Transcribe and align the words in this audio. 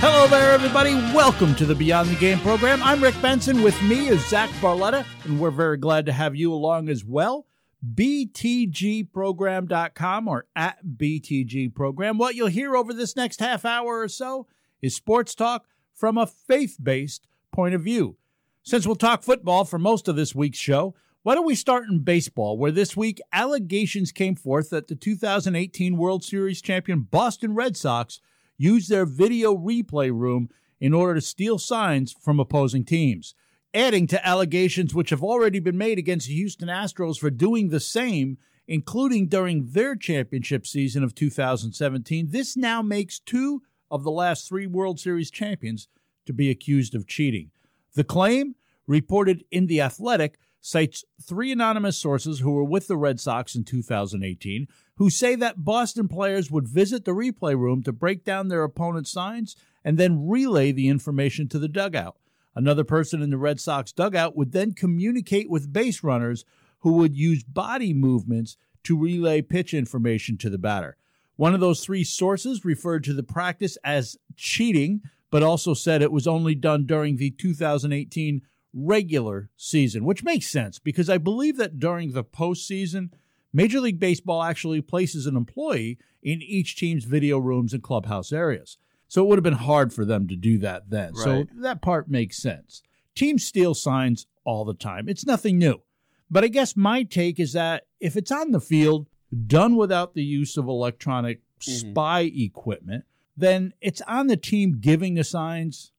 Hello 0.00 0.28
there, 0.28 0.52
everybody. 0.52 0.94
Welcome 0.94 1.56
to 1.56 1.66
the 1.66 1.74
Beyond 1.74 2.10
the 2.10 2.14
Game 2.14 2.38
program. 2.38 2.80
I'm 2.84 3.02
Rick 3.02 3.20
Benson. 3.20 3.64
With 3.64 3.82
me 3.82 4.06
is 4.06 4.24
Zach 4.28 4.48
Barletta, 4.60 5.04
and 5.24 5.40
we're 5.40 5.50
very 5.50 5.76
glad 5.76 6.06
to 6.06 6.12
have 6.12 6.36
you 6.36 6.52
along 6.52 6.88
as 6.88 7.04
well. 7.04 7.48
BTGprogram.com 7.84 10.28
or 10.28 10.46
at 10.54 10.78
BTGprogram. 10.86 12.16
What 12.16 12.36
you'll 12.36 12.46
hear 12.46 12.76
over 12.76 12.92
this 12.92 13.16
next 13.16 13.40
half 13.40 13.64
hour 13.64 13.98
or 13.98 14.06
so 14.06 14.46
is 14.80 14.94
sports 14.94 15.34
talk 15.34 15.66
from 15.92 16.16
a 16.16 16.28
faith 16.28 16.76
based 16.80 17.26
point 17.50 17.74
of 17.74 17.82
view. 17.82 18.18
Since 18.62 18.86
we'll 18.86 18.94
talk 18.94 19.24
football 19.24 19.64
for 19.64 19.80
most 19.80 20.06
of 20.06 20.14
this 20.14 20.32
week's 20.32 20.58
show, 20.58 20.94
why 21.24 21.34
don't 21.34 21.44
we 21.44 21.56
start 21.56 21.88
in 21.88 22.04
baseball, 22.04 22.56
where 22.56 22.70
this 22.70 22.96
week 22.96 23.20
allegations 23.32 24.12
came 24.12 24.36
forth 24.36 24.70
that 24.70 24.86
the 24.86 24.94
2018 24.94 25.96
World 25.96 26.22
Series 26.22 26.62
champion 26.62 27.00
Boston 27.00 27.56
Red 27.56 27.76
Sox 27.76 28.20
used 28.58 28.90
their 28.90 29.06
video 29.06 29.56
replay 29.56 30.10
room 30.12 30.50
in 30.80 30.92
order 30.92 31.14
to 31.14 31.20
steal 31.20 31.58
signs 31.58 32.14
from 32.20 32.38
opposing 32.38 32.84
teams. 32.84 33.34
Adding 33.72 34.06
to 34.08 34.26
allegations 34.26 34.94
which 34.94 35.10
have 35.10 35.22
already 35.22 35.60
been 35.60 35.78
made 35.78 35.98
against 35.98 36.26
the 36.26 36.34
Houston 36.34 36.68
Astros 36.68 37.18
for 37.18 37.30
doing 37.30 37.68
the 37.68 37.80
same, 37.80 38.38
including 38.66 39.28
during 39.28 39.70
their 39.70 39.94
championship 39.94 40.66
season 40.66 41.04
of 41.04 41.14
2017, 41.14 42.28
this 42.30 42.56
now 42.56 42.82
makes 42.82 43.18
two 43.18 43.62
of 43.90 44.04
the 44.04 44.10
last 44.10 44.48
three 44.48 44.66
World 44.66 44.98
Series 44.98 45.30
champions 45.30 45.88
to 46.26 46.32
be 46.32 46.50
accused 46.50 46.94
of 46.94 47.06
cheating. 47.06 47.50
The 47.94 48.04
claim, 48.04 48.54
reported 48.86 49.44
in 49.50 49.66
The 49.66 49.80
Athletic, 49.80 50.38
cites 50.60 51.04
three 51.22 51.52
anonymous 51.52 51.96
sources 51.96 52.40
who 52.40 52.50
were 52.50 52.64
with 52.64 52.88
the 52.88 52.96
Red 52.96 53.20
Sox 53.20 53.54
in 53.54 53.64
2018 53.64 54.66
who 54.98 55.08
say 55.08 55.36
that 55.36 55.64
Boston 55.64 56.08
players 56.08 56.50
would 56.50 56.68
visit 56.68 57.04
the 57.04 57.12
replay 57.12 57.56
room 57.56 57.82
to 57.84 57.92
break 57.92 58.24
down 58.24 58.48
their 58.48 58.64
opponent's 58.64 59.12
signs 59.12 59.56
and 59.84 59.96
then 59.96 60.28
relay 60.28 60.72
the 60.72 60.88
information 60.88 61.48
to 61.48 61.58
the 61.58 61.68
dugout. 61.68 62.16
Another 62.54 62.82
person 62.82 63.22
in 63.22 63.30
the 63.30 63.38
Red 63.38 63.60
Sox 63.60 63.92
dugout 63.92 64.36
would 64.36 64.50
then 64.50 64.72
communicate 64.72 65.48
with 65.48 65.72
base 65.72 66.02
runners 66.02 66.44
who 66.80 66.94
would 66.94 67.16
use 67.16 67.44
body 67.44 67.94
movements 67.94 68.56
to 68.82 68.98
relay 68.98 69.40
pitch 69.40 69.72
information 69.72 70.36
to 70.38 70.50
the 70.50 70.58
batter. 70.58 70.96
One 71.36 71.54
of 71.54 71.60
those 71.60 71.84
three 71.84 72.02
sources 72.02 72.64
referred 72.64 73.04
to 73.04 73.14
the 73.14 73.22
practice 73.22 73.78
as 73.84 74.16
cheating, 74.36 75.02
but 75.30 75.44
also 75.44 75.74
said 75.74 76.02
it 76.02 76.10
was 76.10 76.26
only 76.26 76.56
done 76.56 76.86
during 76.86 77.16
the 77.16 77.30
2018 77.30 78.42
regular 78.74 79.48
season, 79.56 80.04
which 80.04 80.24
makes 80.24 80.48
sense 80.48 80.80
because 80.80 81.08
I 81.08 81.18
believe 81.18 81.56
that 81.58 81.78
during 81.78 82.12
the 82.12 82.24
postseason, 82.24 83.10
Major 83.52 83.80
League 83.80 83.98
Baseball 83.98 84.42
actually 84.42 84.80
places 84.80 85.26
an 85.26 85.36
employee 85.36 85.98
in 86.22 86.42
each 86.42 86.76
team's 86.76 87.04
video 87.04 87.38
rooms 87.38 87.72
and 87.72 87.82
clubhouse 87.82 88.32
areas. 88.32 88.78
So 89.08 89.22
it 89.22 89.28
would 89.28 89.38
have 89.38 89.44
been 89.44 89.54
hard 89.54 89.92
for 89.92 90.04
them 90.04 90.28
to 90.28 90.36
do 90.36 90.58
that 90.58 90.90
then. 90.90 91.14
Right. 91.14 91.24
So 91.24 91.46
that 91.62 91.80
part 91.80 92.10
makes 92.10 92.36
sense. 92.36 92.82
Teams 93.14 93.44
steal 93.44 93.74
signs 93.74 94.26
all 94.44 94.64
the 94.64 94.74
time. 94.74 95.08
It's 95.08 95.26
nothing 95.26 95.58
new. 95.58 95.82
But 96.30 96.44
I 96.44 96.48
guess 96.48 96.76
my 96.76 97.04
take 97.04 97.40
is 97.40 97.54
that 97.54 97.86
if 98.00 98.16
it's 98.16 98.30
on 98.30 98.50
the 98.50 98.60
field, 98.60 99.06
done 99.46 99.76
without 99.76 100.14
the 100.14 100.22
use 100.22 100.56
of 100.56 100.68
electronic 100.68 101.40
mm-hmm. 101.60 101.90
spy 101.90 102.20
equipment, 102.20 103.04
then 103.36 103.72
it's 103.80 104.02
on 104.02 104.26
the 104.26 104.36
team 104.36 104.78
giving 104.80 105.14
the 105.14 105.24
signs 105.24 105.92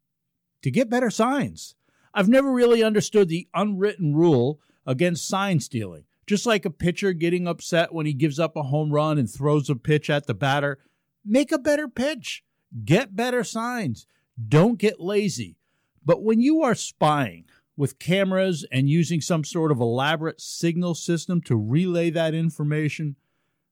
to 0.62 0.70
get 0.70 0.90
better 0.90 1.10
signs. 1.10 1.76
I've 2.14 2.30
never 2.30 2.52
really 2.52 2.84
understood 2.84 3.28
the 3.28 3.48
unwritten 3.54 4.16
rule 4.16 4.60
against 4.86 5.28
sign 5.28 5.60
stealing. 5.60 6.04
Just 6.30 6.46
like 6.46 6.64
a 6.64 6.70
pitcher 6.70 7.12
getting 7.12 7.48
upset 7.48 7.92
when 7.92 8.06
he 8.06 8.14
gives 8.14 8.38
up 8.38 8.56
a 8.56 8.62
home 8.62 8.92
run 8.92 9.18
and 9.18 9.28
throws 9.28 9.68
a 9.68 9.76
pitch 9.76 10.12
at 10.12 10.28
the 10.28 10.36
batter, 10.36 10.78
make 11.26 11.52
a 11.52 11.58
better 11.58 11.88
pitch. 11.88 12.44
Get 12.86 13.16
better 13.16 13.44
signs. 13.44 14.06
Don't 14.48 14.78
get 14.78 15.00
lazy. 15.00 15.58
But 16.06 16.22
when 16.22 16.40
you 16.40 16.62
are 16.62 16.76
spying 16.76 17.46
with 17.76 17.98
cameras 17.98 18.64
and 18.72 18.88
using 18.88 19.22
some 19.22 19.44
sort 19.44 19.72
of 19.72 19.80
elaborate 19.80 20.40
signal 20.40 20.94
system 20.94 21.42
to 21.42 21.56
relay 21.56 22.12
that 22.12 22.36
information, 22.36 23.16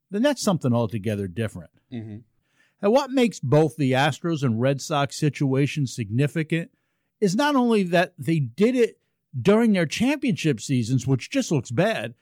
then 0.10 0.24
that's 0.24 0.42
something 0.42 0.74
altogether 0.74 1.28
different. 1.28 1.70
Mm-hmm. 1.94 2.18
And 2.82 2.92
what 2.92 3.12
makes 3.12 3.40
both 3.40 3.76
the 3.76 3.92
Astros 3.92 4.42
and 4.42 4.60
Red 4.60 4.82
Sox 4.82 5.16
situations 5.16 5.94
significant 5.94 6.72
is 7.22 7.36
not 7.36 7.56
only 7.56 7.84
that 7.84 8.16
they 8.18 8.40
did 8.40 8.76
it 8.76 9.00
during 9.40 9.74
their 9.74 9.86
championship 9.86 10.60
seasons, 10.60 11.06
which 11.06 11.30
just 11.30 11.52
looks 11.52 11.70
bad, 11.70 12.16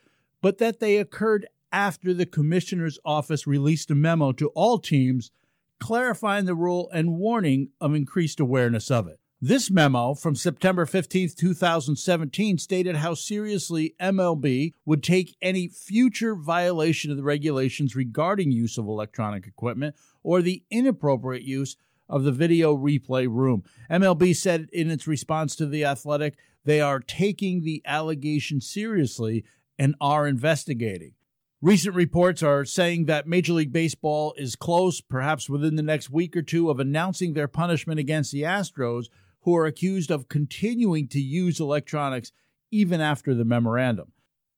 but 0.46 0.60
that 0.60 0.80
they 0.80 0.98
occurred 0.98 1.48
after 1.72 2.14
the 2.14 2.28
commissioner's 2.28 3.00
office 3.04 3.48
released 3.48 3.90
a 3.90 3.96
memo 3.96 4.32
to 4.32 4.50
all 4.50 4.78
teams 4.78 5.32
clarifying 5.80 6.46
the 6.46 6.54
rule 6.54 6.88
and 6.94 7.18
warning 7.18 7.70
of 7.82 7.96
increased 7.96 8.40
awareness 8.40 8.92
of 8.92 9.08
it. 9.08 9.20
This 9.42 9.72
memo 9.72 10.14
from 10.14 10.36
September 10.36 10.86
15, 10.86 11.30
2017 11.36 12.60
stated 12.60 12.98
how 12.98 13.16
seriously 13.16 13.96
MLB 14.00 14.74
would 14.86 15.02
take 15.02 15.36
any 15.42 15.68
future 15.68 16.36
violation 16.36 17.10
of 17.10 17.18
the 17.18 17.24
regulations 17.24 17.96
regarding 17.96 18.52
use 18.52 18.78
of 18.78 18.86
electronic 18.86 19.48
equipment 19.48 19.96
or 20.22 20.44
the 20.44 20.62
inappropriate 20.70 21.42
use 21.42 21.76
of 22.08 22.24
the 22.24 22.32
video 22.32 22.78
replay 22.78 23.28
room. 23.28 23.64
MLB 23.90 24.36
said 24.36 24.70
in 24.72 24.92
its 24.92 25.08
response 25.08 25.56
to 25.56 25.66
The 25.66 25.86
Athletic, 25.86 26.38
they 26.66 26.82
are 26.82 27.00
taking 27.00 27.64
the 27.64 27.82
allegation 27.84 28.62
seriously 28.62 29.44
and 29.78 29.96
are 30.00 30.28
investigating. 30.28 31.14
Recent 31.62 31.96
reports 31.96 32.44
are 32.44 32.66
saying 32.66 33.06
that 33.06 33.28
Major 33.28 33.54
League 33.54 33.72
Baseball 33.72 34.34
is 34.38 34.56
close, 34.56 35.02
perhaps 35.02 35.50
within 35.50 35.76
the 35.76 35.82
next 35.82 36.10
week 36.10 36.36
or 36.38 36.42
two, 36.42 36.70
of 36.70 36.80
announcing 36.80 37.34
their 37.34 37.48
punishment 37.48 38.00
against 38.00 38.32
the 38.32 38.44
Astros, 38.44 39.06
who 39.42 39.56
are 39.56 39.66
accused 39.66 40.12
of 40.12 40.28
continuing 40.28 41.08
to 41.08 41.20
use 41.20 41.60
electronics 41.60 42.32
even 42.72 43.02
after 43.02 43.34
the 43.34 43.46
memorandum. 43.46 44.12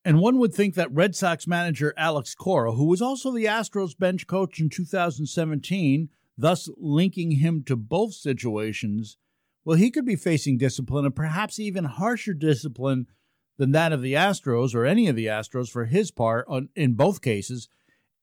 And 0.04 0.20
one 0.20 0.38
would 0.38 0.54
think 0.54 0.76
that 0.76 0.94
Red 0.94 1.16
Sox 1.16 1.46
manager 1.48 1.94
Alex 1.98 2.34
Cora, 2.34 2.72
who 2.72 2.86
was 2.86 3.02
also 3.02 3.32
the 3.32 3.46
Astros 3.46 3.98
bench 3.98 4.26
coach 4.26 4.60
in 4.60 4.70
2017, 4.70 6.10
thus 6.38 6.70
linking 6.78 7.32
him 7.32 7.64
to 7.64 7.76
both 7.76 8.14
situations, 8.14 9.18
well, 9.66 9.78
he 9.78 9.92
could 9.92 10.06
be 10.06 10.16
facing 10.16 10.58
discipline 10.58 11.06
and 11.06 11.16
perhaps 11.16 11.60
even 11.60 11.84
harsher 11.84 12.34
discipline 12.34 13.08
than 13.57 13.72
that 13.72 13.91
of 13.91 14.01
the 14.01 14.13
Astros 14.13 14.73
or 14.73 14.85
any 14.85 15.07
of 15.07 15.16
the 15.16 15.25
Astros 15.25 15.69
for 15.69 15.85
his 15.85 16.12
part 16.12 16.45
on, 16.47 16.69
in 16.75 16.94
both 16.94 17.22
cases, 17.22 17.68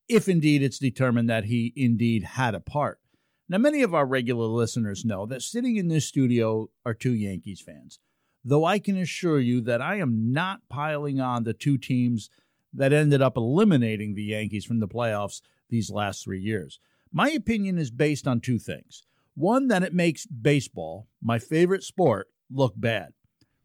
if 0.08 0.28
indeed 0.28 0.62
it's 0.62 0.78
determined 0.78 1.28
that 1.28 1.44
he 1.44 1.72
indeed 1.76 2.22
had 2.22 2.54
a 2.54 2.60
part. 2.60 3.00
Now, 3.48 3.58
many 3.58 3.82
of 3.82 3.94
our 3.94 4.06
regular 4.06 4.46
listeners 4.46 5.04
know 5.04 5.26
that 5.26 5.42
sitting 5.42 5.76
in 5.76 5.88
this 5.88 6.06
studio 6.06 6.70
are 6.86 6.94
two 6.94 7.12
Yankees 7.12 7.60
fans, 7.60 7.98
though 8.44 8.64
I 8.64 8.78
can 8.78 8.96
assure 8.96 9.40
you 9.40 9.60
that 9.62 9.82
I 9.82 9.96
am 9.96 10.32
not 10.32 10.60
piling 10.70 11.20
on 11.20 11.44
the 11.44 11.52
two 11.52 11.76
teams 11.76 12.30
that 12.72 12.92
ended 12.92 13.20
up 13.20 13.36
eliminating 13.36 14.14
the 14.14 14.22
Yankees 14.24 14.64
from 14.64 14.80
the 14.80 14.88
playoffs 14.88 15.42
these 15.68 15.90
last 15.90 16.24
three 16.24 16.40
years. 16.40 16.80
My 17.12 17.30
opinion 17.30 17.78
is 17.78 17.90
based 17.90 18.26
on 18.26 18.40
two 18.40 18.58
things. 18.58 19.02
One, 19.34 19.68
that 19.68 19.82
it 19.82 19.92
makes 19.92 20.26
baseball, 20.26 21.08
my 21.22 21.38
favorite 21.38 21.82
sport, 21.82 22.28
look 22.50 22.74
bad 22.76 23.12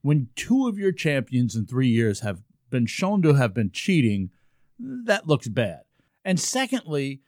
when 0.01 0.29
two 0.35 0.67
of 0.67 0.77
your 0.77 0.91
champions 0.91 1.55
in 1.55 1.65
three 1.65 1.87
years 1.87 2.21
have 2.21 2.41
been 2.69 2.85
shown 2.85 3.21
to 3.23 3.33
have 3.33 3.53
been 3.53 3.71
cheating, 3.71 4.29
that 4.79 5.27
looks 5.27 5.47
bad. 5.47 5.81
And 6.23 6.39
secondly, 6.39 7.21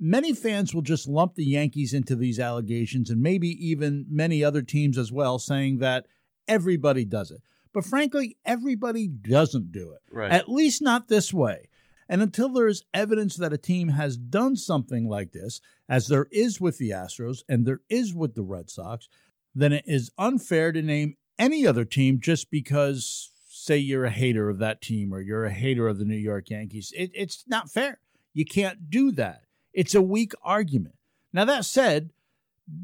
many 0.00 0.32
fans 0.32 0.74
will 0.74 0.82
just 0.82 1.08
lump 1.08 1.34
the 1.34 1.44
Yankees 1.44 1.94
into 1.94 2.16
these 2.16 2.38
allegations 2.38 3.10
and 3.10 3.20
maybe 3.20 3.48
even 3.66 4.06
many 4.08 4.42
other 4.44 4.62
teams 4.62 4.98
as 4.98 5.12
well, 5.12 5.38
saying 5.38 5.78
that 5.78 6.06
everybody 6.46 7.04
does 7.04 7.30
it. 7.30 7.40
But 7.72 7.84
frankly, 7.84 8.36
everybody 8.44 9.08
doesn't 9.08 9.72
do 9.72 9.92
it. 9.92 10.00
Right. 10.10 10.32
At 10.32 10.48
least 10.48 10.82
not 10.82 11.08
this 11.08 11.32
way. 11.32 11.68
And 12.08 12.22
until 12.22 12.48
there 12.48 12.68
is 12.68 12.84
evidence 12.94 13.36
that 13.36 13.52
a 13.52 13.58
team 13.58 13.88
has 13.88 14.16
done 14.16 14.56
something 14.56 15.06
like 15.06 15.32
this, 15.32 15.60
as 15.88 16.08
there 16.08 16.26
is 16.32 16.60
with 16.60 16.78
the 16.78 16.90
Astros 16.90 17.42
and 17.48 17.66
there 17.66 17.82
is 17.90 18.14
with 18.14 18.34
the 18.34 18.42
Red 18.42 18.70
Sox, 18.70 19.08
then 19.54 19.72
it 19.74 19.84
is 19.86 20.10
unfair 20.16 20.72
to 20.72 20.80
name 20.80 21.16
any 21.38 21.66
other 21.66 21.84
team 21.84 22.20
just 22.20 22.50
because, 22.50 23.30
say, 23.48 23.76
you're 23.76 24.04
a 24.04 24.10
hater 24.10 24.48
of 24.48 24.58
that 24.58 24.80
team 24.82 25.12
or 25.12 25.20
you're 25.20 25.44
a 25.44 25.52
hater 25.52 25.88
of 25.88 25.98
the 25.98 26.04
New 26.04 26.16
York 26.16 26.50
Yankees. 26.50 26.92
It, 26.96 27.10
it's 27.14 27.44
not 27.46 27.70
fair. 27.70 28.00
You 28.34 28.44
can't 28.44 28.90
do 28.90 29.12
that. 29.12 29.42
It's 29.72 29.94
a 29.94 30.02
weak 30.02 30.32
argument. 30.42 30.96
Now, 31.32 31.44
that 31.44 31.64
said, 31.64 32.10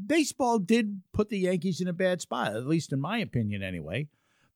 baseball 0.05 0.59
did 0.59 1.01
put 1.13 1.29
the 1.29 1.39
Yankees 1.39 1.81
in 1.81 1.87
a 1.87 1.93
bad 1.93 2.21
spot, 2.21 2.55
at 2.55 2.67
least 2.67 2.93
in 2.93 2.99
my 2.99 3.19
opinion, 3.19 3.63
anyway. 3.63 4.07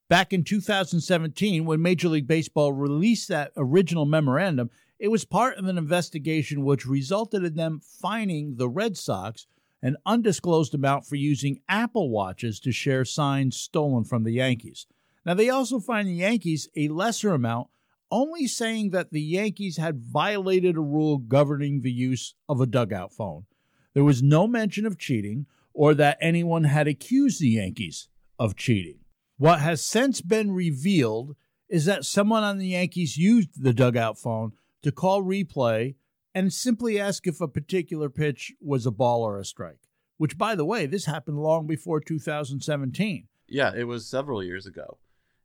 Back 0.07 0.33
in 0.33 0.43
2017, 0.43 1.65
when 1.65 1.81
Major 1.81 2.09
League 2.09 2.27
Baseball 2.27 2.73
released 2.73 3.27
that 3.29 3.51
original 3.55 4.05
memorandum, 4.05 4.71
it 4.97 5.09
was 5.09 5.23
part 5.23 5.57
of 5.57 5.65
an 5.65 5.77
investigation 5.77 6.63
which 6.63 6.85
resulted 6.85 7.43
in 7.43 7.55
them 7.55 7.79
fining 7.79 8.55
the 8.55 8.67
Red 8.67 8.97
Sox 8.97 9.45
an 9.81 9.97
undisclosed 10.05 10.73
amount 10.73 11.05
for 11.05 11.15
using 11.15 11.61
Apple 11.69 12.09
Watches 12.09 12.59
to 12.61 12.71
share 12.71 13.05
signs 13.05 13.57
stolen 13.57 14.03
from 14.03 14.23
the 14.23 14.33
Yankees. 14.33 14.87
Now, 15.25 15.33
they 15.33 15.49
also 15.49 15.79
fined 15.79 16.07
the 16.07 16.13
Yankees 16.13 16.69
a 16.75 16.87
lesser 16.87 17.33
amount, 17.33 17.67
only 18.11 18.47
saying 18.47 18.89
that 18.89 19.11
the 19.11 19.21
Yankees 19.21 19.77
had 19.77 19.99
violated 19.99 20.75
a 20.75 20.81
rule 20.81 21.17
governing 21.17 21.81
the 21.81 21.91
use 21.91 22.33
of 22.47 22.59
a 22.59 22.65
dugout 22.65 23.13
phone. 23.13 23.45
There 23.93 24.03
was 24.03 24.23
no 24.23 24.47
mention 24.47 24.85
of 24.85 24.97
cheating 24.97 25.45
or 25.73 25.93
that 25.93 26.17
anyone 26.19 26.65
had 26.65 26.87
accused 26.87 27.39
the 27.39 27.49
Yankees 27.49 28.07
of 28.37 28.55
cheating. 28.55 28.99
What 29.37 29.59
has 29.59 29.83
since 29.83 30.21
been 30.21 30.51
revealed 30.51 31.35
is 31.69 31.85
that 31.85 32.05
someone 32.05 32.43
on 32.43 32.57
the 32.57 32.67
Yankees 32.67 33.17
used 33.17 33.63
the 33.63 33.73
dugout 33.73 34.17
phone 34.17 34.53
to 34.81 34.91
call 34.91 35.23
replay 35.23 35.95
and 36.33 36.53
simply 36.53 36.99
ask 36.99 37.27
if 37.27 37.41
a 37.41 37.47
particular 37.47 38.09
pitch 38.09 38.53
was 38.61 38.85
a 38.85 38.91
ball 38.91 39.23
or 39.23 39.39
a 39.39 39.45
strike. 39.45 39.79
Which, 40.17 40.37
by 40.37 40.55
the 40.55 40.65
way, 40.65 40.85
this 40.85 41.05
happened 41.05 41.39
long 41.39 41.65
before 41.65 42.01
2017. 42.01 43.27
Yeah, 43.47 43.71
it 43.75 43.85
was 43.85 44.05
several 44.05 44.43
years 44.43 44.65
ago. 44.65 44.97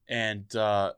And, 0.09 0.55
uh, 0.57 0.95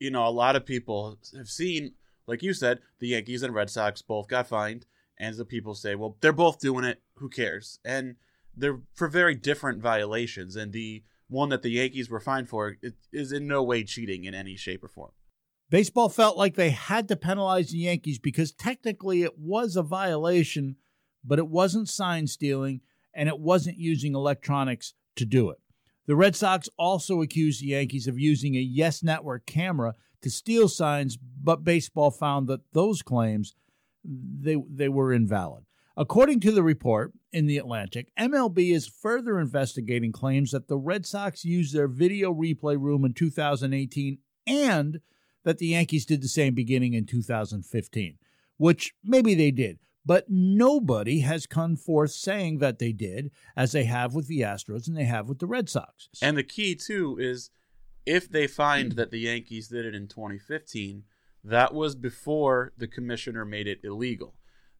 you 0.00 0.10
know, 0.10 0.26
a 0.26 0.30
lot 0.30 0.56
of 0.56 0.66
people 0.66 1.18
have 1.36 1.48
seen, 1.48 1.94
like 2.26 2.42
you 2.42 2.52
said, 2.52 2.80
the 2.98 3.08
Yankees 3.08 3.42
and 3.42 3.54
Red 3.54 3.70
Sox 3.70 4.02
both 4.02 4.26
got 4.28 4.48
fined. 4.48 4.86
And 5.18 5.36
the 5.36 5.44
people 5.44 5.74
say, 5.74 5.94
well, 5.94 6.16
they're 6.20 6.32
both 6.32 6.58
doing 6.58 6.84
it. 6.84 7.00
Who 7.14 7.28
cares? 7.28 7.78
And 7.84 8.16
they're 8.56 8.80
for 8.92 9.06
very 9.06 9.36
different 9.36 9.80
violations. 9.80 10.56
And 10.56 10.72
the 10.72 11.04
one 11.28 11.48
that 11.50 11.62
the 11.62 11.70
Yankees 11.70 12.10
were 12.10 12.20
fined 12.20 12.48
for 12.48 12.76
is 13.12 13.30
in 13.30 13.46
no 13.46 13.62
way 13.62 13.84
cheating 13.84 14.24
in 14.24 14.34
any 14.34 14.56
shape 14.56 14.82
or 14.82 14.88
form. 14.88 15.12
Baseball 15.72 16.10
felt 16.10 16.36
like 16.36 16.54
they 16.54 16.68
had 16.68 17.08
to 17.08 17.16
penalize 17.16 17.70
the 17.70 17.78
Yankees 17.78 18.18
because 18.18 18.52
technically 18.52 19.22
it 19.22 19.38
was 19.38 19.74
a 19.74 19.82
violation, 19.82 20.76
but 21.24 21.38
it 21.38 21.48
wasn't 21.48 21.88
sign 21.88 22.26
stealing 22.26 22.82
and 23.14 23.26
it 23.26 23.40
wasn't 23.40 23.78
using 23.78 24.14
electronics 24.14 24.92
to 25.16 25.24
do 25.24 25.48
it. 25.48 25.58
The 26.04 26.14
Red 26.14 26.36
Sox 26.36 26.68
also 26.76 27.22
accused 27.22 27.62
the 27.62 27.68
Yankees 27.68 28.06
of 28.06 28.18
using 28.18 28.54
a 28.54 28.60
Yes 28.60 29.02
Network 29.02 29.46
camera 29.46 29.94
to 30.20 30.28
steal 30.28 30.68
signs, 30.68 31.16
but 31.16 31.64
baseball 31.64 32.10
found 32.10 32.48
that 32.48 32.70
those 32.74 33.00
claims 33.00 33.54
they, 34.04 34.58
they 34.70 34.90
were 34.90 35.10
invalid. 35.10 35.64
According 35.96 36.40
to 36.40 36.52
the 36.52 36.62
report 36.62 37.14
in 37.32 37.46
The 37.46 37.56
Atlantic, 37.56 38.08
MLB 38.20 38.74
is 38.74 38.86
further 38.86 39.40
investigating 39.40 40.12
claims 40.12 40.50
that 40.50 40.68
the 40.68 40.76
Red 40.76 41.06
Sox 41.06 41.46
used 41.46 41.74
their 41.74 41.88
video 41.88 42.34
replay 42.34 42.78
room 42.78 43.06
in 43.06 43.14
2018 43.14 44.18
and 44.46 45.00
that 45.44 45.58
the 45.58 45.68
Yankees 45.68 46.06
did 46.06 46.22
the 46.22 46.28
same 46.28 46.54
beginning 46.54 46.94
in 46.94 47.06
2015, 47.06 48.18
which 48.56 48.94
maybe 49.04 49.34
they 49.34 49.50
did, 49.50 49.78
but 50.04 50.26
nobody 50.28 51.20
has 51.20 51.46
come 51.46 51.76
forth 51.76 52.10
saying 52.10 52.58
that 52.58 52.78
they 52.78 52.92
did, 52.92 53.30
as 53.56 53.72
they 53.72 53.84
have 53.84 54.14
with 54.14 54.26
the 54.26 54.40
Astros 54.40 54.86
and 54.86 54.96
they 54.96 55.04
have 55.04 55.28
with 55.28 55.38
the 55.38 55.46
Red 55.46 55.68
Sox. 55.68 56.08
And 56.20 56.36
the 56.36 56.42
key, 56.42 56.74
too, 56.74 57.16
is 57.20 57.50
if 58.04 58.28
they 58.28 58.46
find 58.46 58.92
that 58.92 59.10
the 59.10 59.20
Yankees 59.20 59.68
did 59.68 59.86
it 59.86 59.94
in 59.94 60.08
2015, 60.08 61.04
that 61.44 61.74
was 61.74 61.94
before 61.94 62.72
the 62.76 62.88
commissioner 62.88 63.44
made 63.44 63.66
it 63.66 63.80
illegal. 63.82 64.34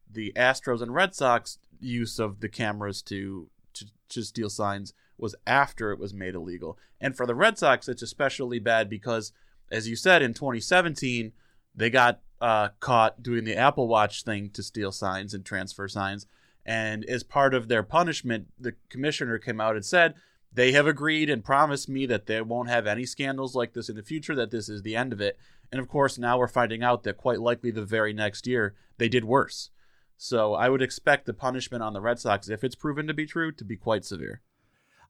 The 0.09 0.33
Astros 0.35 0.81
and 0.81 0.93
Red 0.93 1.15
Sox 1.15 1.57
use 1.79 2.19
of 2.19 2.39
the 2.39 2.49
cameras 2.49 3.01
to, 3.03 3.49
to, 3.73 3.85
to 4.09 4.23
steal 4.23 4.49
signs 4.49 4.93
was 5.17 5.35
after 5.45 5.91
it 5.91 5.99
was 5.99 6.13
made 6.13 6.35
illegal. 6.35 6.77
And 6.99 7.15
for 7.15 7.25
the 7.25 7.35
Red 7.35 7.57
Sox, 7.57 7.87
it's 7.87 8.01
especially 8.01 8.59
bad 8.59 8.89
because 8.89 9.31
as 9.73 9.87
you 9.87 9.95
said, 9.95 10.21
in 10.21 10.33
2017, 10.33 11.33
they 11.75 11.89
got 11.89 12.21
uh, 12.39 12.69
caught 12.79 13.23
doing 13.23 13.43
the 13.43 13.57
Apple 13.57 13.87
Watch 13.87 14.23
thing 14.23 14.49
to 14.51 14.61
steal 14.61 14.91
signs 14.91 15.33
and 15.33 15.43
transfer 15.43 15.87
signs. 15.87 16.27
And 16.65 17.03
as 17.05 17.23
part 17.23 17.53
of 17.53 17.67
their 17.67 17.83
punishment, 17.83 18.47
the 18.59 18.75
commissioner 18.89 19.39
came 19.39 19.59
out 19.59 19.75
and 19.75 19.83
said 19.83 20.13
they 20.53 20.71
have 20.73 20.85
agreed 20.85 21.29
and 21.29 21.43
promised 21.43 21.89
me 21.89 22.05
that 22.05 22.27
they 22.27 22.39
won't 22.41 22.69
have 22.69 22.85
any 22.85 23.05
scandals 23.05 23.55
like 23.55 23.73
this 23.73 23.89
in 23.89 23.95
the 23.95 24.03
future, 24.03 24.35
that 24.35 24.51
this 24.51 24.69
is 24.69 24.83
the 24.83 24.95
end 24.95 25.11
of 25.11 25.19
it. 25.19 25.37
And 25.71 25.81
of 25.81 25.87
course, 25.87 26.17
now 26.17 26.37
we're 26.37 26.47
finding 26.47 26.83
out 26.83 27.03
that 27.03 27.17
quite 27.17 27.41
likely 27.41 27.71
the 27.71 27.83
very 27.83 28.13
next 28.13 28.45
year 28.45 28.75
they 28.99 29.09
did 29.09 29.25
worse. 29.25 29.71
So 30.15 30.53
I 30.53 30.69
would 30.69 30.81
expect 30.81 31.25
the 31.25 31.33
punishment 31.33 31.83
on 31.83 31.93
the 31.93 32.01
Red 32.01 32.19
Sox, 32.19 32.47
if 32.47 32.63
it's 32.63 32.75
proven 32.75 33.07
to 33.07 33.13
be 33.13 33.25
true, 33.25 33.51
to 33.51 33.65
be 33.65 33.75
quite 33.75 34.05
severe. 34.05 34.41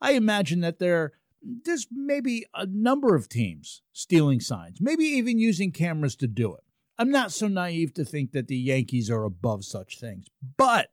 I 0.02 0.14
imagine 0.14 0.62
that 0.62 0.80
they're 0.80 1.12
there's 1.44 1.88
maybe 1.92 2.46
a 2.54 2.66
number 2.66 3.16
of 3.16 3.30
teams 3.30 3.82
stealing 3.92 4.40
signs, 4.40 4.80
maybe 4.80 5.04
even 5.04 5.40
using 5.40 5.72
cameras 5.72 6.16
to 6.18 6.28
do 6.28 6.54
it. 6.54 6.64
I'm 6.98 7.12
not 7.12 7.32
so 7.32 7.48
naive 7.48 7.94
to 7.96 8.06
think 8.06 8.32
that 8.32 8.48
the 8.48 8.58
Yankees 8.58 9.10
are 9.10 9.24
above 9.24 9.66
such 9.66 10.00
things. 10.00 10.28
But 10.58 10.90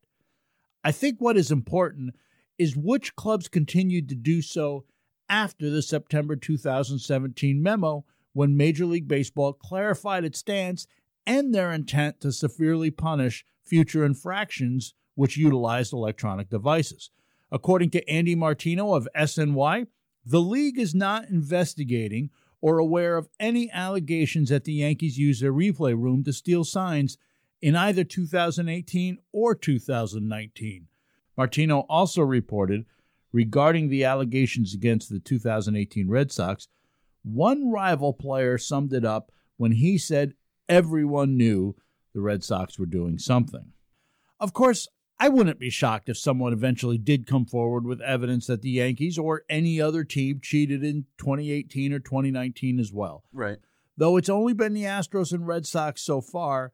I 0.82 0.92
think 0.92 1.20
what 1.20 1.36
is 1.36 1.50
important 1.50 2.14
is 2.58 2.76
which 2.76 3.16
clubs 3.16 3.48
continued 3.48 4.08
to 4.08 4.14
do 4.14 4.42
so 4.42 4.84
after 5.28 5.70
the 5.70 5.82
September 5.82 6.36
2017 6.36 7.62
memo 7.62 8.04
when 8.32 8.56
Major 8.56 8.86
League 8.86 9.08
Baseball 9.08 9.52
clarified 9.52 10.24
its 10.24 10.38
stance 10.38 10.86
and 11.26 11.54
their 11.54 11.72
intent 11.72 12.20
to 12.20 12.32
severely 12.32 12.90
punish 12.90 13.44
future 13.64 14.04
infractions 14.04 14.94
which 15.14 15.36
utilized 15.36 15.92
electronic 15.92 16.48
devices. 16.48 17.10
According 17.52 17.90
to 17.90 18.08
Andy 18.08 18.34
Martino 18.34 18.94
of 18.94 19.08
SNY, 19.16 19.86
the 20.24 20.40
league 20.40 20.78
is 20.78 20.94
not 20.94 21.28
investigating 21.28 22.30
or 22.60 22.78
aware 22.78 23.16
of 23.16 23.28
any 23.38 23.70
allegations 23.70 24.50
that 24.50 24.64
the 24.64 24.74
Yankees 24.74 25.18
used 25.18 25.42
their 25.42 25.52
replay 25.52 25.98
room 25.98 26.22
to 26.24 26.32
steal 26.32 26.64
signs 26.64 27.16
in 27.62 27.74
either 27.76 28.04
2018 28.04 29.18
or 29.32 29.54
2019. 29.54 30.86
Martino 31.36 31.80
also 31.88 32.22
reported 32.22 32.84
regarding 33.32 33.88
the 33.88 34.04
allegations 34.04 34.74
against 34.74 35.10
the 35.10 35.20
2018 35.20 36.08
Red 36.08 36.32
Sox, 36.32 36.68
one 37.22 37.70
rival 37.70 38.12
player 38.12 38.58
summed 38.58 38.92
it 38.92 39.04
up 39.04 39.32
when 39.56 39.72
he 39.72 39.98
said 39.98 40.34
everyone 40.68 41.36
knew 41.36 41.76
the 42.14 42.20
Red 42.20 42.42
Sox 42.42 42.78
were 42.78 42.86
doing 42.86 43.18
something. 43.18 43.72
Of 44.38 44.52
course, 44.52 44.88
I 45.22 45.28
wouldn't 45.28 45.58
be 45.58 45.68
shocked 45.68 46.08
if 46.08 46.16
someone 46.16 46.54
eventually 46.54 46.96
did 46.96 47.26
come 47.26 47.44
forward 47.44 47.84
with 47.84 48.00
evidence 48.00 48.46
that 48.46 48.62
the 48.62 48.70
Yankees 48.70 49.18
or 49.18 49.42
any 49.50 49.78
other 49.78 50.02
team 50.02 50.40
cheated 50.42 50.82
in 50.82 51.04
2018 51.18 51.92
or 51.92 51.98
2019 51.98 52.80
as 52.80 52.90
well. 52.90 53.22
Right. 53.30 53.58
Though 53.98 54.16
it's 54.16 54.30
only 54.30 54.54
been 54.54 54.72
the 54.72 54.84
Astros 54.84 55.34
and 55.34 55.46
Red 55.46 55.66
Sox 55.66 56.00
so 56.00 56.22
far, 56.22 56.72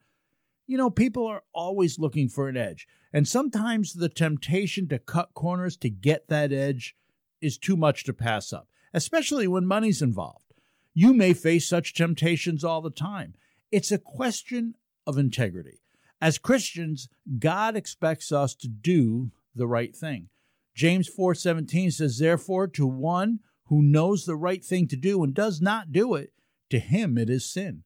you 0.64 0.78
know, 0.78 0.90
people 0.90 1.26
are 1.26 1.42
always 1.52 1.98
looking 1.98 2.28
for 2.28 2.48
an 2.48 2.56
edge. 2.56 2.86
And 3.12 3.26
sometimes 3.26 3.94
the 3.94 4.08
temptation 4.08 4.86
to 4.88 5.00
cut 5.00 5.34
corners 5.34 5.76
to 5.78 5.90
get 5.90 6.28
that 6.28 6.52
edge 6.52 6.94
is 7.40 7.58
too 7.58 7.76
much 7.76 8.04
to 8.04 8.12
pass 8.12 8.52
up, 8.52 8.68
especially 8.94 9.48
when 9.48 9.66
money's 9.66 10.02
involved. 10.02 10.54
You 10.94 11.12
may 11.12 11.32
face 11.32 11.68
such 11.68 11.94
temptations 11.94 12.62
all 12.62 12.80
the 12.80 12.90
time. 12.90 13.34
It's 13.72 13.90
a 13.90 13.98
question 13.98 14.76
of 15.04 15.18
integrity. 15.18 15.80
As 16.20 16.38
Christians, 16.38 17.08
God 17.38 17.76
expects 17.76 18.32
us 18.32 18.54
to 18.56 18.68
do 18.68 19.32
the 19.54 19.66
right 19.66 19.94
thing. 19.94 20.28
James 20.74 21.08
4:17 21.08 21.90
says 21.90 22.18
therefore 22.18 22.68
to 22.68 22.86
one 22.86 23.40
who 23.64 23.82
knows 23.82 24.24
the 24.24 24.36
right 24.36 24.64
thing 24.64 24.86
to 24.88 24.96
do 24.96 25.22
and 25.22 25.34
does 25.34 25.60
not 25.60 25.92
do 25.92 26.14
it, 26.14 26.32
to 26.70 26.78
him 26.78 27.18
it 27.18 27.28
is 27.28 27.50
sin. 27.50 27.84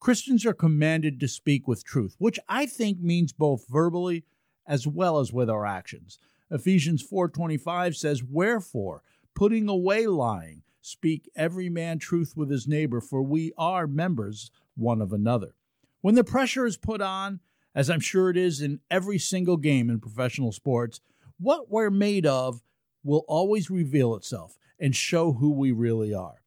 Christians 0.00 0.44
are 0.44 0.54
commanded 0.54 1.18
to 1.20 1.28
speak 1.28 1.66
with 1.66 1.84
truth, 1.84 2.16
which 2.18 2.38
I 2.48 2.66
think 2.66 3.00
means 3.00 3.32
both 3.32 3.66
verbally 3.68 4.24
as 4.66 4.86
well 4.86 5.18
as 5.18 5.32
with 5.32 5.48
our 5.48 5.64
actions. 5.64 6.18
Ephesians 6.50 7.02
4:25 7.02 7.96
says, 7.96 8.22
"Wherefore, 8.22 9.02
putting 9.34 9.68
away 9.68 10.06
lying, 10.06 10.62
speak 10.82 11.30
every 11.34 11.70
man 11.70 11.98
truth 11.98 12.36
with 12.36 12.50
his 12.50 12.68
neighbor, 12.68 13.00
for 13.00 13.22
we 13.22 13.52
are 13.56 13.86
members 13.86 14.50
one 14.74 15.00
of 15.00 15.12
another." 15.12 15.54
When 16.02 16.14
the 16.14 16.24
pressure 16.24 16.66
is 16.66 16.76
put 16.76 17.00
on, 17.00 17.40
as 17.74 17.90
I'm 17.90 18.00
sure 18.00 18.30
it 18.30 18.36
is 18.36 18.60
in 18.60 18.80
every 18.90 19.18
single 19.18 19.56
game 19.56 19.90
in 19.90 20.00
professional 20.00 20.52
sports, 20.52 21.00
what 21.38 21.70
we're 21.70 21.90
made 21.90 22.26
of 22.26 22.62
will 23.02 23.24
always 23.28 23.70
reveal 23.70 24.14
itself 24.14 24.56
and 24.78 24.94
show 24.94 25.32
who 25.32 25.52
we 25.52 25.72
really 25.72 26.14
are. 26.14 26.42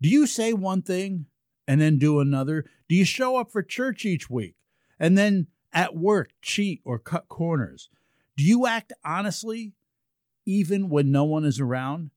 Do 0.00 0.08
you 0.08 0.26
say 0.26 0.52
one 0.52 0.82
thing 0.82 1.26
and 1.66 1.80
then 1.80 1.98
do 1.98 2.20
another? 2.20 2.64
Do 2.88 2.94
you 2.94 3.04
show 3.04 3.36
up 3.36 3.50
for 3.50 3.62
church 3.62 4.04
each 4.04 4.28
week 4.28 4.54
and 5.00 5.16
then 5.16 5.46
at 5.72 5.96
work 5.96 6.30
cheat 6.42 6.80
or 6.84 6.98
cut 6.98 7.28
corners? 7.28 7.88
Do 8.36 8.44
you 8.44 8.66
act 8.66 8.92
honestly 9.04 9.72
even 10.44 10.88
when 10.90 11.10
no 11.10 11.24
one 11.24 11.44
is 11.44 11.58
around? 11.58 12.10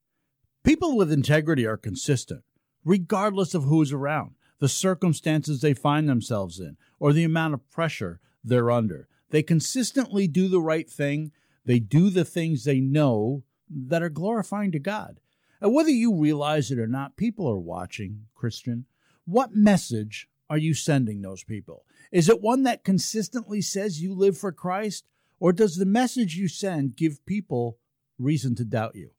People 0.63 0.97
with 0.97 1.11
integrity 1.11 1.65
are 1.65 1.77
consistent, 1.77 2.43
regardless 2.83 3.53
of 3.53 3.63
who's 3.63 3.93
around, 3.93 4.35
the 4.59 4.67
circumstances 4.67 5.61
they 5.61 5.73
find 5.73 6.07
themselves 6.07 6.59
in, 6.59 6.75
or 6.99 7.13
the 7.13 7.23
amount 7.23 7.53
of 7.53 7.69
pressure 7.71 8.19
they're 8.43 8.71
under. 8.71 9.07
They 9.29 9.43
consistently 9.43 10.27
do 10.27 10.47
the 10.47 10.61
right 10.61 10.89
thing. 10.89 11.31
They 11.65 11.79
do 11.79 12.09
the 12.09 12.25
things 12.25 12.63
they 12.63 12.79
know 12.79 13.43
that 13.69 14.01
are 14.01 14.09
glorifying 14.09 14.71
to 14.71 14.79
God. 14.79 15.19
And 15.61 15.73
whether 15.73 15.89
you 15.89 16.15
realize 16.15 16.71
it 16.71 16.79
or 16.79 16.87
not, 16.87 17.17
people 17.17 17.47
are 17.47 17.59
watching, 17.59 18.25
Christian. 18.33 18.85
What 19.25 19.53
message 19.53 20.27
are 20.49 20.57
you 20.57 20.73
sending 20.73 21.21
those 21.21 21.43
people? 21.43 21.85
Is 22.11 22.29
it 22.29 22.41
one 22.41 22.63
that 22.63 22.83
consistently 22.83 23.61
says 23.61 24.01
you 24.01 24.15
live 24.15 24.37
for 24.37 24.51
Christ? 24.51 25.05
Or 25.39 25.53
does 25.53 25.75
the 25.75 25.85
message 25.85 26.35
you 26.35 26.47
send 26.47 26.95
give 26.95 27.25
people 27.25 27.77
reason 28.17 28.55
to 28.55 28.65
doubt 28.65 28.95
you? 28.95 29.11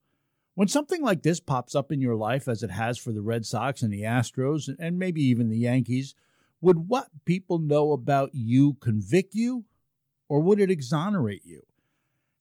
When 0.55 0.69
something 0.69 1.03
like 1.03 1.23
this 1.23 1.41
pops 1.41 1.75
up 1.75 1.93
in 1.93 2.00
your 2.00 2.17
life, 2.17 2.49
as 2.49 2.62
it 2.62 2.71
has 2.71 2.99
for 2.99 3.12
the 3.12 3.23
Red 3.23 3.47
Sox 3.47 3.83
and 3.83 3.93
the 3.93 4.03
Astros, 4.03 4.69
and 4.79 4.99
maybe 4.99 5.23
even 5.23 5.49
the 5.49 5.59
Yankees, 5.59 6.15
would 6.61 6.88
what 6.88 7.09
people 7.25 7.59
know 7.59 7.93
about 7.93 8.35
you 8.35 8.75
convict 8.75 9.35
you, 9.35 9.64
or 10.29 10.40
would 10.40 10.61
it 10.61 10.71
exonerate 10.71 11.45
you? 11.45 11.62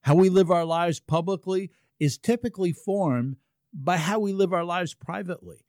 How 0.02 0.14
we 0.14 0.28
live 0.28 0.50
our 0.50 0.64
lives 0.64 1.00
publicly 1.00 1.70
is 1.98 2.18
typically 2.18 2.72
formed 2.72 3.36
by 3.72 3.96
how 3.96 4.18
we 4.18 4.32
live 4.32 4.52
our 4.52 4.64
lives 4.64 4.94
privately. 4.94 5.64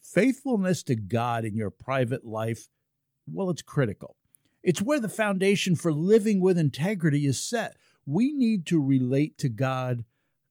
Faithfulness 0.00 0.82
to 0.84 0.96
God 0.96 1.44
in 1.44 1.56
your 1.56 1.70
private 1.70 2.24
life, 2.24 2.68
well, 3.26 3.50
it's 3.50 3.62
critical. 3.62 4.16
It's 4.62 4.82
where 4.82 5.00
the 5.00 5.08
foundation 5.08 5.74
for 5.74 5.92
living 5.92 6.40
with 6.40 6.58
integrity 6.58 7.26
is 7.26 7.42
set. 7.42 7.76
We 8.06 8.32
need 8.32 8.66
to 8.66 8.80
relate 8.80 9.38
to 9.38 9.48
God 9.48 10.04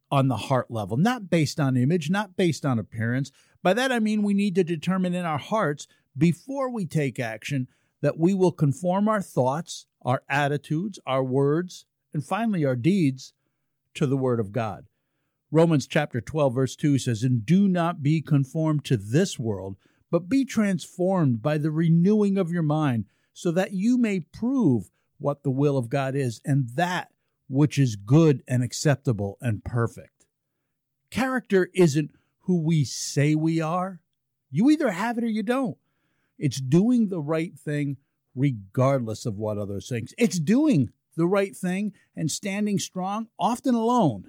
on 0.09 0.27
the 0.27 0.37
heart 0.37 0.69
level, 0.69 0.97
not 0.97 1.29
based 1.29 1.59
on 1.59 1.77
image, 1.77 2.09
not 2.09 2.35
based 2.35 2.65
on 2.65 2.77
appearance. 2.77 3.31
By 3.63 3.73
that 3.73 3.91
I 3.91 3.99
mean 3.99 4.23
we 4.23 4.33
need 4.33 4.55
to 4.55 4.63
determine 4.63 5.13
in 5.13 5.25
our 5.25 5.37
hearts 5.37 5.87
before 6.17 6.69
we 6.69 6.85
take 6.85 7.19
action 7.19 7.67
that 8.01 8.17
we 8.17 8.33
will 8.33 8.51
conform 8.51 9.07
our 9.07 9.21
thoughts, 9.21 9.85
our 10.01 10.23
attitudes, 10.29 10.99
our 11.05 11.23
words, 11.23 11.85
and 12.13 12.25
finally 12.25 12.65
our 12.65 12.75
deeds 12.75 13.33
to 13.93 14.05
the 14.05 14.17
Word 14.17 14.39
of 14.39 14.51
God. 14.51 14.85
Romans 15.51 15.85
chapter 15.85 16.21
12, 16.21 16.55
verse 16.55 16.75
2 16.75 16.97
says, 16.97 17.23
And 17.23 17.45
do 17.45 17.67
not 17.67 18.01
be 18.01 18.21
conformed 18.21 18.85
to 18.85 18.97
this 18.97 19.37
world, 19.37 19.75
but 20.09 20.29
be 20.29 20.45
transformed 20.45 21.41
by 21.41 21.57
the 21.57 21.71
renewing 21.71 22.37
of 22.37 22.51
your 22.51 22.63
mind, 22.63 23.05
so 23.33 23.51
that 23.51 23.73
you 23.73 23.97
may 23.97 24.19
prove 24.19 24.89
what 25.17 25.43
the 25.43 25.51
will 25.51 25.77
of 25.77 25.89
God 25.89 26.15
is, 26.15 26.41
and 26.45 26.69
that 26.75 27.09
which 27.49 27.77
is 27.77 27.95
good 27.95 28.43
and 28.47 28.63
acceptable 28.63 29.37
and 29.41 29.63
perfect. 29.63 30.25
Character 31.09 31.69
isn't 31.73 32.11
who 32.41 32.61
we 32.61 32.85
say 32.85 33.35
we 33.35 33.59
are. 33.61 33.99
You 34.49 34.69
either 34.69 34.91
have 34.91 35.17
it 35.17 35.23
or 35.23 35.29
you 35.29 35.43
don't. 35.43 35.77
It's 36.41 36.59
doing 36.59 37.09
the 37.09 37.21
right 37.21 37.53
thing 37.57 37.97
regardless 38.35 39.27
of 39.27 39.37
what 39.37 39.59
others 39.59 39.87
think. 39.87 40.09
It's 40.17 40.39
doing 40.39 40.89
the 41.15 41.27
right 41.27 41.55
thing 41.55 41.93
and 42.15 42.31
standing 42.31 42.79
strong, 42.79 43.27
often 43.37 43.75
alone. 43.75 44.25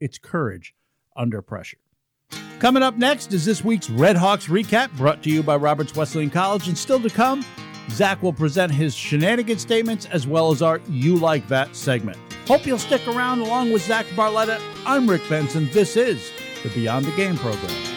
It's 0.00 0.18
courage 0.18 0.74
under 1.16 1.40
pressure. 1.40 1.78
Coming 2.58 2.82
up 2.82 2.98
next 2.98 3.32
is 3.32 3.46
this 3.46 3.64
week's 3.64 3.88
Red 3.88 4.16
Hawks 4.16 4.48
recap 4.48 4.94
brought 4.98 5.22
to 5.22 5.30
you 5.30 5.42
by 5.42 5.56
Roberts 5.56 5.94
Wesleyan 5.96 6.28
College. 6.28 6.68
And 6.68 6.76
still 6.76 7.00
to 7.00 7.10
come, 7.10 7.42
Zach 7.90 8.22
will 8.22 8.32
present 8.32 8.70
his 8.70 8.94
shenanigan 8.94 9.58
statements 9.58 10.04
as 10.06 10.26
well 10.26 10.50
as 10.50 10.60
our 10.60 10.80
You 10.90 11.16
Like 11.16 11.48
That 11.48 11.74
segment. 11.74 12.18
Hope 12.46 12.66
you'll 12.66 12.78
stick 12.78 13.06
around 13.08 13.40
along 13.40 13.72
with 13.72 13.82
Zach 13.82 14.04
Barletta. 14.08 14.60
I'm 14.84 15.08
Rick 15.08 15.22
Benson. 15.30 15.70
This 15.72 15.96
is 15.96 16.30
the 16.62 16.68
Beyond 16.68 17.06
the 17.06 17.16
Game 17.16 17.38
program. 17.38 17.93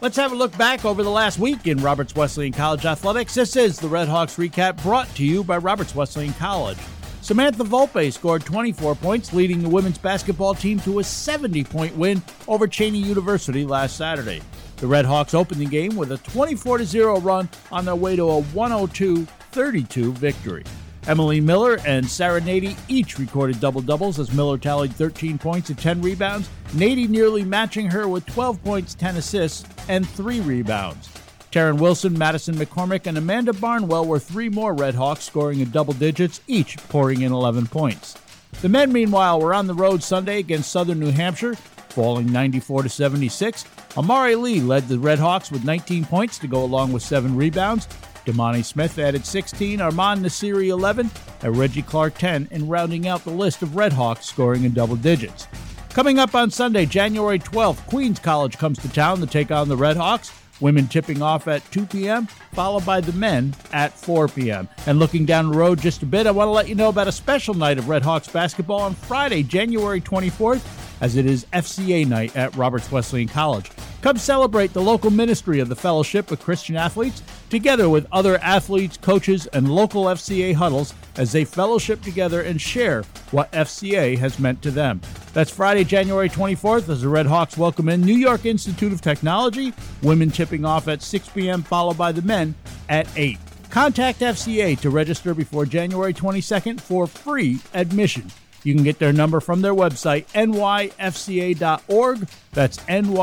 Let's 0.00 0.16
have 0.16 0.30
a 0.30 0.36
look 0.36 0.56
back 0.56 0.84
over 0.84 1.02
the 1.02 1.10
last 1.10 1.40
week 1.40 1.66
in 1.66 1.78
Roberts 1.78 2.14
Wesleyan 2.14 2.52
College 2.52 2.86
athletics. 2.86 3.34
This 3.34 3.56
is 3.56 3.80
the 3.80 3.88
Red 3.88 4.06
Hawks 4.06 4.36
recap 4.36 4.80
brought 4.80 5.12
to 5.16 5.24
you 5.24 5.42
by 5.42 5.56
Roberts 5.56 5.92
Wesleyan 5.92 6.34
College. 6.34 6.78
Samantha 7.20 7.64
Volpe 7.64 8.12
scored 8.12 8.44
24 8.44 8.94
points, 8.94 9.32
leading 9.32 9.60
the 9.60 9.68
women's 9.68 9.98
basketball 9.98 10.54
team 10.54 10.78
to 10.80 11.00
a 11.00 11.04
70 11.04 11.64
point 11.64 11.96
win 11.96 12.22
over 12.46 12.68
Cheyney 12.68 13.04
University 13.04 13.66
last 13.66 13.96
Saturday. 13.96 14.40
The 14.76 14.86
Red 14.86 15.04
Hawks 15.04 15.34
opened 15.34 15.60
the 15.60 15.66
game 15.66 15.96
with 15.96 16.12
a 16.12 16.18
24 16.18 16.84
0 16.84 17.20
run 17.20 17.48
on 17.72 17.84
their 17.84 17.96
way 17.96 18.14
to 18.14 18.30
a 18.30 18.40
102 18.40 19.26
32 19.50 20.12
victory. 20.12 20.62
Emily 21.08 21.40
Miller 21.40 21.78
and 21.86 22.06
Sarah 22.06 22.40
Nady 22.40 22.76
each 22.86 23.18
recorded 23.18 23.58
double 23.60 23.80
doubles 23.80 24.18
as 24.18 24.30
Miller 24.30 24.58
tallied 24.58 24.92
13 24.92 25.38
points 25.38 25.70
and 25.70 25.78
10 25.78 26.02
rebounds, 26.02 26.50
Nady 26.72 27.08
nearly 27.08 27.44
matching 27.44 27.90
her 27.90 28.06
with 28.06 28.26
12 28.26 28.62
points, 28.62 28.94
10 28.94 29.16
assists, 29.16 29.64
and 29.88 30.06
3 30.06 30.40
rebounds. 30.40 31.08
Taryn 31.50 31.78
Wilson, 31.78 32.16
Madison 32.18 32.56
McCormick, 32.56 33.06
and 33.06 33.16
Amanda 33.16 33.54
Barnwell 33.54 34.04
were 34.04 34.18
three 34.18 34.50
more 34.50 34.74
Red 34.74 34.94
Hawks 34.94 35.24
scoring 35.24 35.60
in 35.60 35.70
double 35.70 35.94
digits, 35.94 36.42
each 36.46 36.76
pouring 36.90 37.22
in 37.22 37.32
11 37.32 37.68
points. 37.68 38.14
The 38.60 38.68
men, 38.68 38.92
meanwhile, 38.92 39.40
were 39.40 39.54
on 39.54 39.66
the 39.66 39.72
road 39.72 40.02
Sunday 40.02 40.38
against 40.40 40.70
Southern 40.70 41.00
New 41.00 41.10
Hampshire, 41.10 41.54
falling 41.54 42.30
94 42.30 42.82
to 42.82 42.88
76. 42.90 43.64
Amari 43.96 44.34
Lee 44.34 44.60
led 44.60 44.88
the 44.88 44.98
Red 44.98 45.18
Hawks 45.18 45.50
with 45.50 45.64
19 45.64 46.04
points 46.04 46.38
to 46.38 46.46
go 46.46 46.62
along 46.62 46.92
with 46.92 47.02
seven 47.02 47.34
rebounds. 47.34 47.88
Damani 48.28 48.62
Smith 48.62 48.98
added 48.98 49.24
16, 49.24 49.80
Armand 49.80 50.22
Nasiri 50.22 50.68
11, 50.68 51.10
and 51.42 51.56
Reggie 51.56 51.80
Clark 51.80 52.18
10 52.18 52.48
in 52.50 52.68
rounding 52.68 53.08
out 53.08 53.24
the 53.24 53.30
list 53.30 53.62
of 53.62 53.74
Red 53.74 53.94
Hawks 53.94 54.26
scoring 54.26 54.64
in 54.64 54.74
double 54.74 54.96
digits. 54.96 55.48
Coming 55.88 56.18
up 56.18 56.34
on 56.34 56.50
Sunday, 56.50 56.84
January 56.84 57.38
12th, 57.38 57.86
Queens 57.86 58.18
College 58.18 58.58
comes 58.58 58.78
to 58.80 58.88
town 58.92 59.20
to 59.20 59.26
take 59.26 59.50
on 59.50 59.68
the 59.68 59.76
Red 59.76 59.96
Hawks. 59.96 60.30
Women 60.60 60.88
tipping 60.88 61.22
off 61.22 61.48
at 61.48 61.68
2 61.70 61.86
p.m., 61.86 62.26
followed 62.52 62.84
by 62.84 63.00
the 63.00 63.12
men 63.12 63.54
at 63.72 63.92
4 63.92 64.28
p.m. 64.28 64.68
And 64.86 64.98
looking 64.98 65.24
down 65.24 65.50
the 65.50 65.56
road 65.56 65.80
just 65.80 66.02
a 66.02 66.06
bit, 66.06 66.26
I 66.26 66.30
want 66.30 66.48
to 66.48 66.52
let 66.52 66.68
you 66.68 66.74
know 66.74 66.88
about 66.90 67.08
a 67.08 67.12
special 67.12 67.54
night 67.54 67.78
of 67.78 67.88
Red 67.88 68.02
Hawks 68.02 68.28
basketball 68.28 68.80
on 68.80 68.94
Friday, 68.94 69.42
January 69.42 70.00
24th, 70.00 70.66
as 71.00 71.16
it 71.16 71.24
is 71.26 71.46
FCA 71.52 72.06
night 72.06 72.36
at 72.36 72.54
Roberts 72.56 72.90
Wesleyan 72.90 73.28
College. 73.28 73.70
Come 74.02 74.18
celebrate 74.18 74.72
the 74.72 74.82
local 74.82 75.10
ministry 75.10 75.60
of 75.60 75.68
the 75.68 75.76
Fellowship 75.76 76.30
of 76.30 76.40
Christian 76.40 76.76
Athletes, 76.76 77.22
together 77.50 77.88
with 77.88 78.06
other 78.12 78.38
athletes, 78.38 78.96
coaches, 78.96 79.46
and 79.48 79.70
local 79.70 80.04
FCA 80.04 80.54
huddles 80.54 80.94
as 81.16 81.32
they 81.32 81.44
fellowship 81.44 82.02
together 82.02 82.42
and 82.42 82.60
share 82.60 83.02
what 83.30 83.50
FCA 83.52 84.18
has 84.18 84.38
meant 84.38 84.62
to 84.62 84.70
them. 84.70 85.00
That's 85.32 85.50
Friday, 85.50 85.84
January 85.84 86.28
24th, 86.28 86.88
as 86.88 87.02
the 87.02 87.08
Red 87.08 87.26
Hawks 87.26 87.56
welcome 87.56 87.88
in 87.88 88.00
New 88.00 88.16
York 88.16 88.46
Institute 88.46 88.92
of 88.92 89.00
Technology, 89.00 89.72
women 90.02 90.30
tipping 90.30 90.64
off 90.64 90.88
at 90.88 91.02
6 91.02 91.28
p.m., 91.30 91.62
followed 91.62 91.98
by 91.98 92.12
the 92.12 92.22
men 92.22 92.54
at 92.88 93.08
8. 93.16 93.38
Contact 93.70 94.20
FCA 94.20 94.78
to 94.80 94.90
register 94.90 95.34
before 95.34 95.66
January 95.66 96.14
22nd 96.14 96.80
for 96.80 97.06
free 97.06 97.58
admission. 97.74 98.30
You 98.64 98.74
can 98.74 98.82
get 98.82 98.98
their 98.98 99.12
number 99.12 99.40
from 99.40 99.60
their 99.60 99.74
website, 99.74 100.26
nyfca.org. 100.32 102.28
That's 102.52 102.78
nyfca.org. 102.78 103.18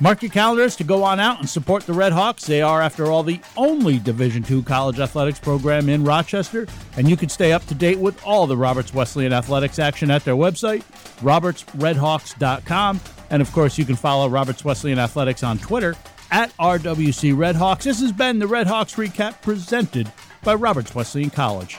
Mark 0.00 0.22
your 0.22 0.30
calendars 0.30 0.76
to 0.76 0.84
go 0.84 1.02
on 1.02 1.18
out 1.18 1.40
and 1.40 1.48
support 1.48 1.84
the 1.84 1.92
Red 1.92 2.12
Hawks. 2.12 2.46
They 2.46 2.62
are, 2.62 2.80
after 2.80 3.06
all, 3.06 3.24
the 3.24 3.40
only 3.56 3.98
Division 3.98 4.44
II 4.48 4.62
college 4.62 5.00
athletics 5.00 5.40
program 5.40 5.88
in 5.88 6.04
Rochester, 6.04 6.68
and 6.96 7.08
you 7.08 7.16
can 7.16 7.28
stay 7.28 7.52
up 7.52 7.66
to 7.66 7.74
date 7.74 7.98
with 7.98 8.24
all 8.24 8.46
the 8.46 8.56
Roberts 8.56 8.94
Wesleyan 8.94 9.32
athletics 9.32 9.80
action 9.80 10.08
at 10.10 10.24
their 10.24 10.36
website, 10.36 10.84
robertsredhawks.com. 11.20 13.00
And 13.30 13.42
of 13.42 13.50
course, 13.52 13.76
you 13.76 13.84
can 13.84 13.96
follow 13.96 14.28
Roberts 14.28 14.64
Wesleyan 14.64 15.00
Athletics 15.00 15.42
on 15.42 15.58
Twitter 15.58 15.96
at 16.30 16.56
RWC 16.58 17.34
Redhawks. 17.34 17.82
This 17.82 18.00
has 18.00 18.12
been 18.12 18.38
the 18.38 18.46
Red 18.46 18.68
Hawks 18.68 18.94
Recap 18.94 19.42
presented 19.42 20.10
by 20.44 20.54
Roberts 20.54 20.94
Wesleyan 20.94 21.30
College. 21.30 21.78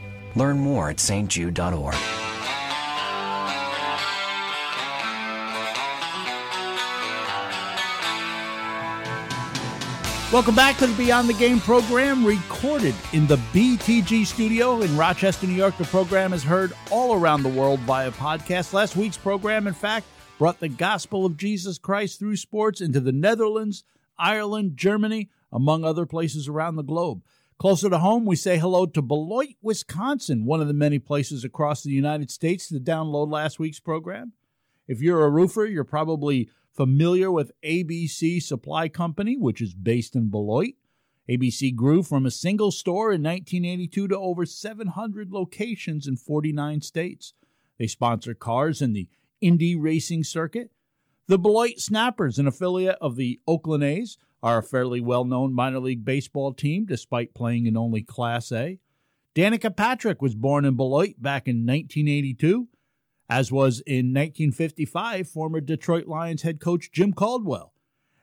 Learn 0.35 0.59
more 0.59 0.89
at 0.89 0.97
stjude.org. 0.97 1.95
Welcome 10.31 10.55
back 10.55 10.77
to 10.77 10.87
the 10.87 10.95
Beyond 10.95 11.27
the 11.27 11.33
Game 11.33 11.59
program, 11.59 12.25
recorded 12.25 12.95
in 13.11 13.27
the 13.27 13.35
BTG 13.51 14.25
studio 14.25 14.79
in 14.79 14.95
Rochester, 14.95 15.45
New 15.45 15.51
York. 15.51 15.77
The 15.77 15.83
program 15.83 16.31
is 16.31 16.41
heard 16.41 16.71
all 16.89 17.13
around 17.13 17.43
the 17.43 17.49
world 17.49 17.81
via 17.81 18.11
podcast. 18.11 18.71
Last 18.71 18.95
week's 18.95 19.17
program, 19.17 19.67
in 19.67 19.73
fact, 19.73 20.07
brought 20.37 20.61
the 20.61 20.69
gospel 20.69 21.25
of 21.25 21.35
Jesus 21.35 21.77
Christ 21.77 22.17
through 22.17 22.37
sports 22.37 22.79
into 22.79 23.01
the 23.01 23.11
Netherlands, 23.11 23.83
Ireland, 24.17 24.77
Germany, 24.77 25.29
among 25.51 25.83
other 25.83 26.05
places 26.05 26.47
around 26.47 26.77
the 26.77 26.81
globe. 26.81 27.21
Closer 27.61 27.91
to 27.91 27.99
home, 27.99 28.25
we 28.25 28.35
say 28.35 28.57
hello 28.57 28.87
to 28.87 29.03
Beloit, 29.03 29.53
Wisconsin, 29.61 30.45
one 30.45 30.61
of 30.61 30.67
the 30.67 30.73
many 30.73 30.97
places 30.97 31.43
across 31.43 31.83
the 31.83 31.91
United 31.91 32.31
States 32.31 32.67
to 32.69 32.79
download 32.79 33.31
last 33.31 33.59
week's 33.59 33.79
program. 33.79 34.33
If 34.87 34.99
you're 34.99 35.23
a 35.23 35.29
roofer, 35.29 35.65
you're 35.65 35.83
probably 35.83 36.49
familiar 36.71 37.31
with 37.31 37.51
ABC 37.63 38.41
Supply 38.41 38.89
Company, 38.89 39.37
which 39.37 39.61
is 39.61 39.75
based 39.75 40.15
in 40.15 40.31
Beloit. 40.31 40.73
ABC 41.29 41.75
grew 41.75 42.01
from 42.01 42.25
a 42.25 42.31
single 42.31 42.71
store 42.71 43.11
in 43.11 43.21
1982 43.21 44.07
to 44.07 44.17
over 44.17 44.43
700 44.43 45.31
locations 45.31 46.07
in 46.07 46.17
49 46.17 46.81
states. 46.81 47.35
They 47.77 47.85
sponsor 47.85 48.33
cars 48.33 48.81
in 48.81 48.93
the 48.93 49.07
Indy 49.39 49.75
racing 49.75 50.23
circuit. 50.23 50.71
The 51.27 51.37
Beloit 51.37 51.77
Snappers, 51.77 52.39
an 52.39 52.47
affiliate 52.47 52.97
of 52.99 53.17
the 53.17 53.39
Oakland 53.47 53.83
A's, 53.83 54.17
are 54.43 54.59
a 54.59 54.63
fairly 54.63 55.01
well 55.01 55.25
known 55.25 55.53
minor 55.53 55.79
league 55.79 56.05
baseball 56.05 56.53
team 56.53 56.85
despite 56.85 57.33
playing 57.33 57.65
in 57.65 57.77
only 57.77 58.01
Class 58.01 58.51
A. 58.51 58.79
Danica 59.35 59.75
Patrick 59.75 60.21
was 60.21 60.35
born 60.35 60.65
in 60.65 60.75
Beloit 60.75 61.21
back 61.21 61.47
in 61.47 61.65
1982 61.65 62.67
as 63.29 63.49
was 63.49 63.79
in 63.87 64.07
1955 64.07 65.29
former 65.29 65.61
Detroit 65.61 66.05
Lions 66.05 66.41
head 66.41 66.59
coach 66.59 66.91
Jim 66.91 67.13
Caldwell. 67.13 67.73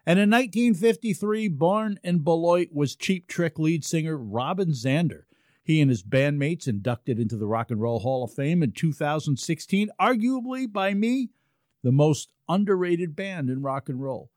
And 0.05 0.19
in 0.19 0.31
1953, 0.31 1.49
born 1.49 1.99
in 2.03 2.21
Beloit 2.21 2.69
was 2.73 2.97
Cheap 2.97 3.27
Trick 3.27 3.59
lead 3.59 3.85
singer 3.85 4.17
Robin 4.17 4.69
Zander. 4.69 5.23
He 5.63 5.81
and 5.81 5.91
his 5.91 6.03
bandmates 6.03 6.67
inducted 6.67 7.19
into 7.19 7.37
the 7.37 7.47
Rock 7.47 7.71
and 7.71 7.81
Roll 7.81 8.01
Hall 8.01 8.25
of 8.25 8.33
Fame 8.33 8.63
in 8.63 8.73
2016, 8.73 9.91
arguably 10.01 10.71
by 10.71 10.95
me, 10.95 11.31
the 11.83 11.93
most 11.93 12.31
underrated 12.49 13.15
band 13.15 13.51
in 13.51 13.63
rock 13.63 13.89
and 13.89 14.03
roll. 14.03 14.31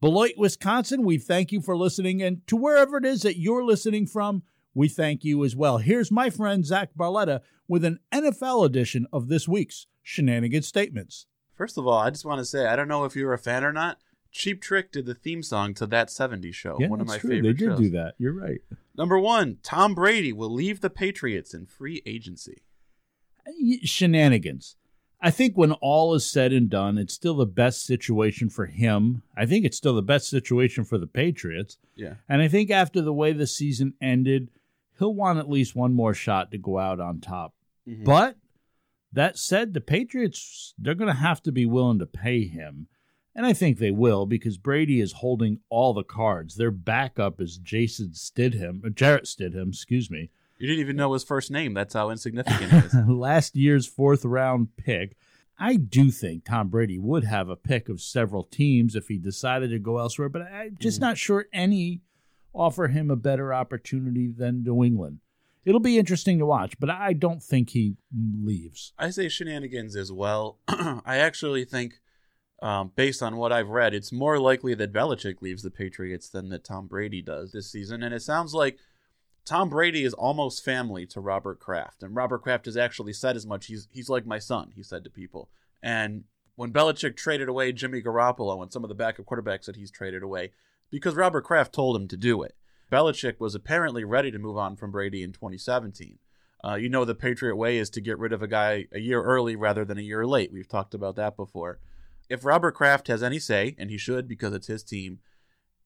Beloit, 0.00 0.32
Wisconsin, 0.36 1.02
we 1.04 1.18
thank 1.18 1.50
you 1.50 1.60
for 1.60 1.76
listening, 1.76 2.22
and 2.22 2.46
to 2.46 2.56
wherever 2.56 2.98
it 2.98 3.04
is 3.04 3.22
that 3.22 3.38
you're 3.38 3.64
listening 3.64 4.06
from, 4.06 4.42
we 4.74 4.88
thank 4.88 5.24
you 5.24 5.44
as 5.44 5.56
well. 5.56 5.78
Here's 5.78 6.12
my 6.12 6.30
friend 6.30 6.64
Zach 6.64 6.90
Barletta 6.96 7.40
with 7.66 7.84
an 7.84 7.98
NFL 8.14 8.64
edition 8.64 9.06
of 9.12 9.26
this 9.28 9.48
week's 9.48 9.86
Shenanigans 10.02 10.68
Statements. 10.68 11.26
First 11.56 11.76
of 11.76 11.86
all, 11.86 11.98
I 11.98 12.10
just 12.10 12.24
want 12.24 12.38
to 12.38 12.44
say 12.44 12.66
I 12.66 12.76
don't 12.76 12.86
know 12.86 13.04
if 13.04 13.16
you're 13.16 13.32
a 13.32 13.38
fan 13.38 13.64
or 13.64 13.72
not. 13.72 13.98
Cheap 14.30 14.62
Trick 14.62 14.92
did 14.92 15.06
the 15.06 15.14
theme 15.14 15.42
song 15.42 15.74
to 15.74 15.86
that 15.86 16.08
70s 16.08 16.54
show. 16.54 16.76
Yeah, 16.78 16.88
one 16.88 17.00
of 17.00 17.08
my 17.08 17.18
true. 17.18 17.30
favorite 17.30 17.48
They 17.48 17.52
did 17.54 17.70
shows. 17.70 17.78
do 17.80 17.90
that. 17.90 18.14
You're 18.18 18.34
right. 18.34 18.60
Number 18.96 19.18
one, 19.18 19.58
Tom 19.64 19.94
Brady 19.94 20.32
will 20.32 20.52
leave 20.52 20.80
the 20.80 20.90
Patriots 20.90 21.54
in 21.54 21.66
free 21.66 22.02
agency. 22.06 22.62
Uh, 23.46 23.50
shenanigans. 23.82 24.76
I 25.20 25.30
think 25.30 25.56
when 25.56 25.72
all 25.72 26.14
is 26.14 26.24
said 26.30 26.52
and 26.52 26.70
done, 26.70 26.96
it's 26.96 27.12
still 27.14 27.34
the 27.34 27.46
best 27.46 27.84
situation 27.84 28.48
for 28.48 28.66
him. 28.66 29.22
I 29.36 29.46
think 29.46 29.64
it's 29.64 29.76
still 29.76 29.94
the 29.94 30.02
best 30.02 30.28
situation 30.28 30.84
for 30.84 30.96
the 30.96 31.08
Patriots. 31.08 31.76
Yeah. 31.96 32.14
And 32.28 32.40
I 32.40 32.46
think 32.48 32.70
after 32.70 33.00
the 33.02 33.12
way 33.12 33.32
the 33.32 33.46
season 33.46 33.94
ended, 34.00 34.48
he'll 34.98 35.14
want 35.14 35.38
at 35.40 35.50
least 35.50 35.74
one 35.74 35.92
more 35.92 36.14
shot 36.14 36.52
to 36.52 36.58
go 36.58 36.78
out 36.78 37.00
on 37.00 37.20
top. 37.20 37.54
Mhm. 37.86 38.04
But 38.04 38.36
that 39.12 39.38
said, 39.38 39.74
the 39.74 39.80
Patriots, 39.80 40.74
they're 40.78 40.94
going 40.94 41.12
to 41.12 41.20
have 41.20 41.42
to 41.42 41.52
be 41.52 41.66
willing 41.66 41.98
to 41.98 42.06
pay 42.06 42.46
him. 42.46 42.86
And 43.34 43.46
I 43.46 43.52
think 43.52 43.78
they 43.78 43.90
will 43.92 44.26
because 44.26 44.58
Brady 44.58 45.00
is 45.00 45.12
holding 45.12 45.60
all 45.68 45.94
the 45.94 46.02
cards. 46.04 46.56
Their 46.56 46.70
backup 46.72 47.40
is 47.40 47.58
Jason 47.58 48.10
Stidham, 48.10 48.84
uh, 48.84 48.90
Jarrett 48.90 49.24
Stidham, 49.24 49.68
excuse 49.68 50.10
me. 50.10 50.30
You 50.58 50.66
didn't 50.66 50.80
even 50.80 50.96
know 50.96 51.12
his 51.12 51.24
first 51.24 51.50
name. 51.50 51.74
That's 51.74 51.94
how 51.94 52.10
insignificant 52.10 52.72
it 52.72 52.84
is. 52.86 52.94
last 53.08 53.54
year's 53.56 53.86
fourth 53.86 54.24
round 54.24 54.76
pick. 54.76 55.16
I 55.58 55.76
do 55.76 56.10
think 56.10 56.44
Tom 56.44 56.68
Brady 56.68 56.98
would 56.98 57.24
have 57.24 57.48
a 57.48 57.56
pick 57.56 57.88
of 57.88 58.00
several 58.00 58.44
teams 58.44 58.94
if 58.94 59.08
he 59.08 59.18
decided 59.18 59.70
to 59.70 59.78
go 59.78 59.98
elsewhere, 59.98 60.28
but 60.28 60.42
I'm 60.42 60.76
just 60.78 61.00
not 61.00 61.18
sure 61.18 61.46
any 61.52 62.02
offer 62.54 62.88
him 62.88 63.10
a 63.10 63.16
better 63.16 63.52
opportunity 63.52 64.28
than 64.28 64.62
New 64.62 64.84
England. 64.84 65.20
It'll 65.64 65.80
be 65.80 65.98
interesting 65.98 66.38
to 66.38 66.46
watch, 66.46 66.78
but 66.78 66.90
I 66.90 67.12
don't 67.12 67.42
think 67.42 67.70
he 67.70 67.96
leaves. 68.12 68.92
I 68.98 69.10
say 69.10 69.28
shenanigans 69.28 69.96
as 69.96 70.10
well. 70.10 70.58
I 70.68 71.18
actually 71.18 71.64
think, 71.64 71.94
um, 72.62 72.92
based 72.94 73.22
on 73.22 73.36
what 73.36 73.52
I've 73.52 73.68
read, 73.68 73.94
it's 73.94 74.12
more 74.12 74.38
likely 74.38 74.74
that 74.74 74.92
Belichick 74.92 75.42
leaves 75.42 75.62
the 75.62 75.70
Patriots 75.70 76.28
than 76.30 76.48
that 76.50 76.64
Tom 76.64 76.86
Brady 76.86 77.20
does 77.20 77.52
this 77.52 77.70
season. 77.70 78.02
And 78.02 78.14
it 78.14 78.22
sounds 78.22 78.54
like 78.54 78.78
Tom 79.48 79.70
Brady 79.70 80.04
is 80.04 80.12
almost 80.12 80.62
family 80.62 81.06
to 81.06 81.20
Robert 81.22 81.58
Kraft. 81.58 82.02
And 82.02 82.14
Robert 82.14 82.42
Kraft 82.42 82.66
has 82.66 82.76
actually 82.76 83.14
said 83.14 83.34
as 83.34 83.46
much. 83.46 83.64
He's, 83.64 83.88
he's 83.90 84.10
like 84.10 84.26
my 84.26 84.38
son, 84.38 84.72
he 84.76 84.82
said 84.82 85.04
to 85.04 85.10
people. 85.10 85.48
And 85.82 86.24
when 86.56 86.70
Belichick 86.70 87.16
traded 87.16 87.48
away 87.48 87.72
Jimmy 87.72 88.02
Garoppolo 88.02 88.60
and 88.62 88.70
some 88.70 88.84
of 88.84 88.88
the 88.88 88.94
backup 88.94 89.24
quarterbacks 89.24 89.64
that 89.64 89.76
he's 89.76 89.90
traded 89.90 90.22
away, 90.22 90.52
because 90.90 91.14
Robert 91.14 91.44
Kraft 91.44 91.72
told 91.72 91.96
him 91.96 92.08
to 92.08 92.16
do 92.18 92.42
it. 92.42 92.56
Belichick 92.92 93.40
was 93.40 93.54
apparently 93.54 94.04
ready 94.04 94.30
to 94.30 94.38
move 94.38 94.58
on 94.58 94.76
from 94.76 94.90
Brady 94.90 95.22
in 95.22 95.32
2017. 95.32 96.18
Uh, 96.62 96.74
you 96.74 96.90
know, 96.90 97.06
the 97.06 97.14
Patriot 97.14 97.56
way 97.56 97.78
is 97.78 97.88
to 97.88 98.02
get 98.02 98.18
rid 98.18 98.34
of 98.34 98.42
a 98.42 98.48
guy 98.48 98.84
a 98.92 98.98
year 98.98 99.22
early 99.22 99.56
rather 99.56 99.82
than 99.82 99.96
a 99.96 100.02
year 100.02 100.26
late. 100.26 100.52
We've 100.52 100.68
talked 100.68 100.92
about 100.92 101.16
that 101.16 101.38
before. 101.38 101.78
If 102.28 102.44
Robert 102.44 102.74
Kraft 102.74 103.08
has 103.08 103.22
any 103.22 103.38
say, 103.38 103.74
and 103.78 103.88
he 103.88 103.96
should 103.96 104.28
because 104.28 104.52
it's 104.52 104.66
his 104.66 104.82
team, 104.82 105.20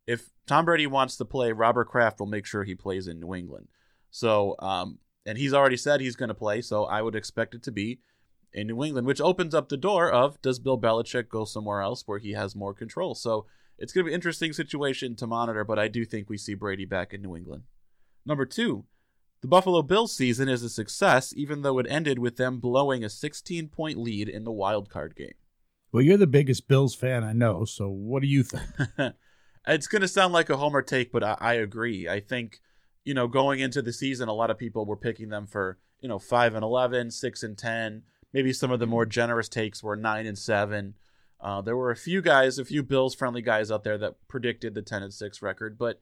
if 0.06 0.30
Tom 0.46 0.64
Brady 0.64 0.86
wants 0.86 1.16
to 1.16 1.24
play, 1.24 1.52
Robert 1.52 1.88
Kraft 1.88 2.18
will 2.18 2.26
make 2.26 2.46
sure 2.46 2.64
he 2.64 2.74
plays 2.74 3.06
in 3.06 3.20
New 3.20 3.34
England. 3.34 3.68
So, 4.10 4.56
um, 4.58 4.98
and 5.24 5.38
he's 5.38 5.54
already 5.54 5.76
said 5.76 6.00
he's 6.00 6.16
going 6.16 6.28
to 6.28 6.34
play, 6.34 6.60
so 6.60 6.84
I 6.84 7.02
would 7.02 7.14
expect 7.14 7.54
it 7.54 7.62
to 7.64 7.72
be 7.72 8.00
in 8.52 8.66
New 8.66 8.82
England, 8.82 9.06
which 9.06 9.20
opens 9.20 9.54
up 9.54 9.68
the 9.68 9.76
door 9.76 10.10
of 10.10 10.40
does 10.42 10.58
Bill 10.58 10.78
Belichick 10.78 11.28
go 11.28 11.44
somewhere 11.44 11.80
else 11.80 12.02
where 12.06 12.18
he 12.18 12.32
has 12.32 12.56
more 12.56 12.74
control? 12.74 13.14
So 13.14 13.46
it's 13.78 13.92
going 13.92 14.04
to 14.04 14.08
be 14.08 14.12
an 14.12 14.16
interesting 14.16 14.52
situation 14.52 15.16
to 15.16 15.26
monitor, 15.26 15.64
but 15.64 15.78
I 15.78 15.88
do 15.88 16.04
think 16.04 16.28
we 16.28 16.36
see 16.36 16.54
Brady 16.54 16.84
back 16.84 17.14
in 17.14 17.22
New 17.22 17.36
England. 17.36 17.64
Number 18.26 18.44
two, 18.44 18.84
the 19.40 19.48
Buffalo 19.48 19.82
Bills 19.82 20.14
season 20.14 20.48
is 20.48 20.62
a 20.62 20.68
success, 20.68 21.32
even 21.36 21.62
though 21.62 21.78
it 21.78 21.86
ended 21.88 22.18
with 22.18 22.36
them 22.36 22.60
blowing 22.60 23.02
a 23.02 23.08
16 23.08 23.68
point 23.68 23.98
lead 23.98 24.28
in 24.28 24.44
the 24.44 24.52
wild 24.52 24.88
card 24.88 25.16
game. 25.16 25.34
Well, 25.90 26.02
you're 26.02 26.16
the 26.16 26.26
biggest 26.26 26.68
Bills 26.68 26.94
fan 26.94 27.24
I 27.24 27.32
know, 27.32 27.64
so 27.64 27.88
what 27.88 28.22
do 28.22 28.28
you 28.28 28.42
think? 28.42 28.64
it's 29.66 29.86
going 29.86 30.02
to 30.02 30.08
sound 30.08 30.32
like 30.32 30.50
a 30.50 30.56
homer 30.56 30.82
take, 30.82 31.12
but 31.12 31.22
I, 31.22 31.36
I 31.40 31.54
agree. 31.54 32.08
I 32.08 32.20
think, 32.20 32.60
you 33.04 33.14
know, 33.14 33.28
going 33.28 33.60
into 33.60 33.82
the 33.82 33.92
season, 33.92 34.28
a 34.28 34.34
lot 34.34 34.50
of 34.50 34.58
people 34.58 34.84
were 34.84 34.96
picking 34.96 35.28
them 35.28 35.46
for, 35.46 35.78
you 36.00 36.08
know, 36.08 36.18
5 36.18 36.54
and 36.54 36.64
11, 36.64 37.10
6 37.10 37.42
and 37.42 37.56
10. 37.56 38.02
Maybe 38.32 38.52
some 38.52 38.70
of 38.70 38.80
the 38.80 38.86
more 38.86 39.06
generous 39.06 39.48
takes 39.48 39.82
were 39.82 39.96
9 39.96 40.26
and 40.26 40.38
7. 40.38 40.94
Uh, 41.40 41.60
there 41.60 41.76
were 41.76 41.90
a 41.90 41.96
few 41.96 42.22
guys, 42.22 42.58
a 42.58 42.64
few 42.64 42.82
Bills 42.82 43.14
friendly 43.14 43.42
guys 43.42 43.70
out 43.70 43.84
there 43.84 43.98
that 43.98 44.16
predicted 44.28 44.74
the 44.74 44.82
10 44.82 45.02
and 45.02 45.12
6 45.12 45.42
record, 45.42 45.76
but 45.76 46.00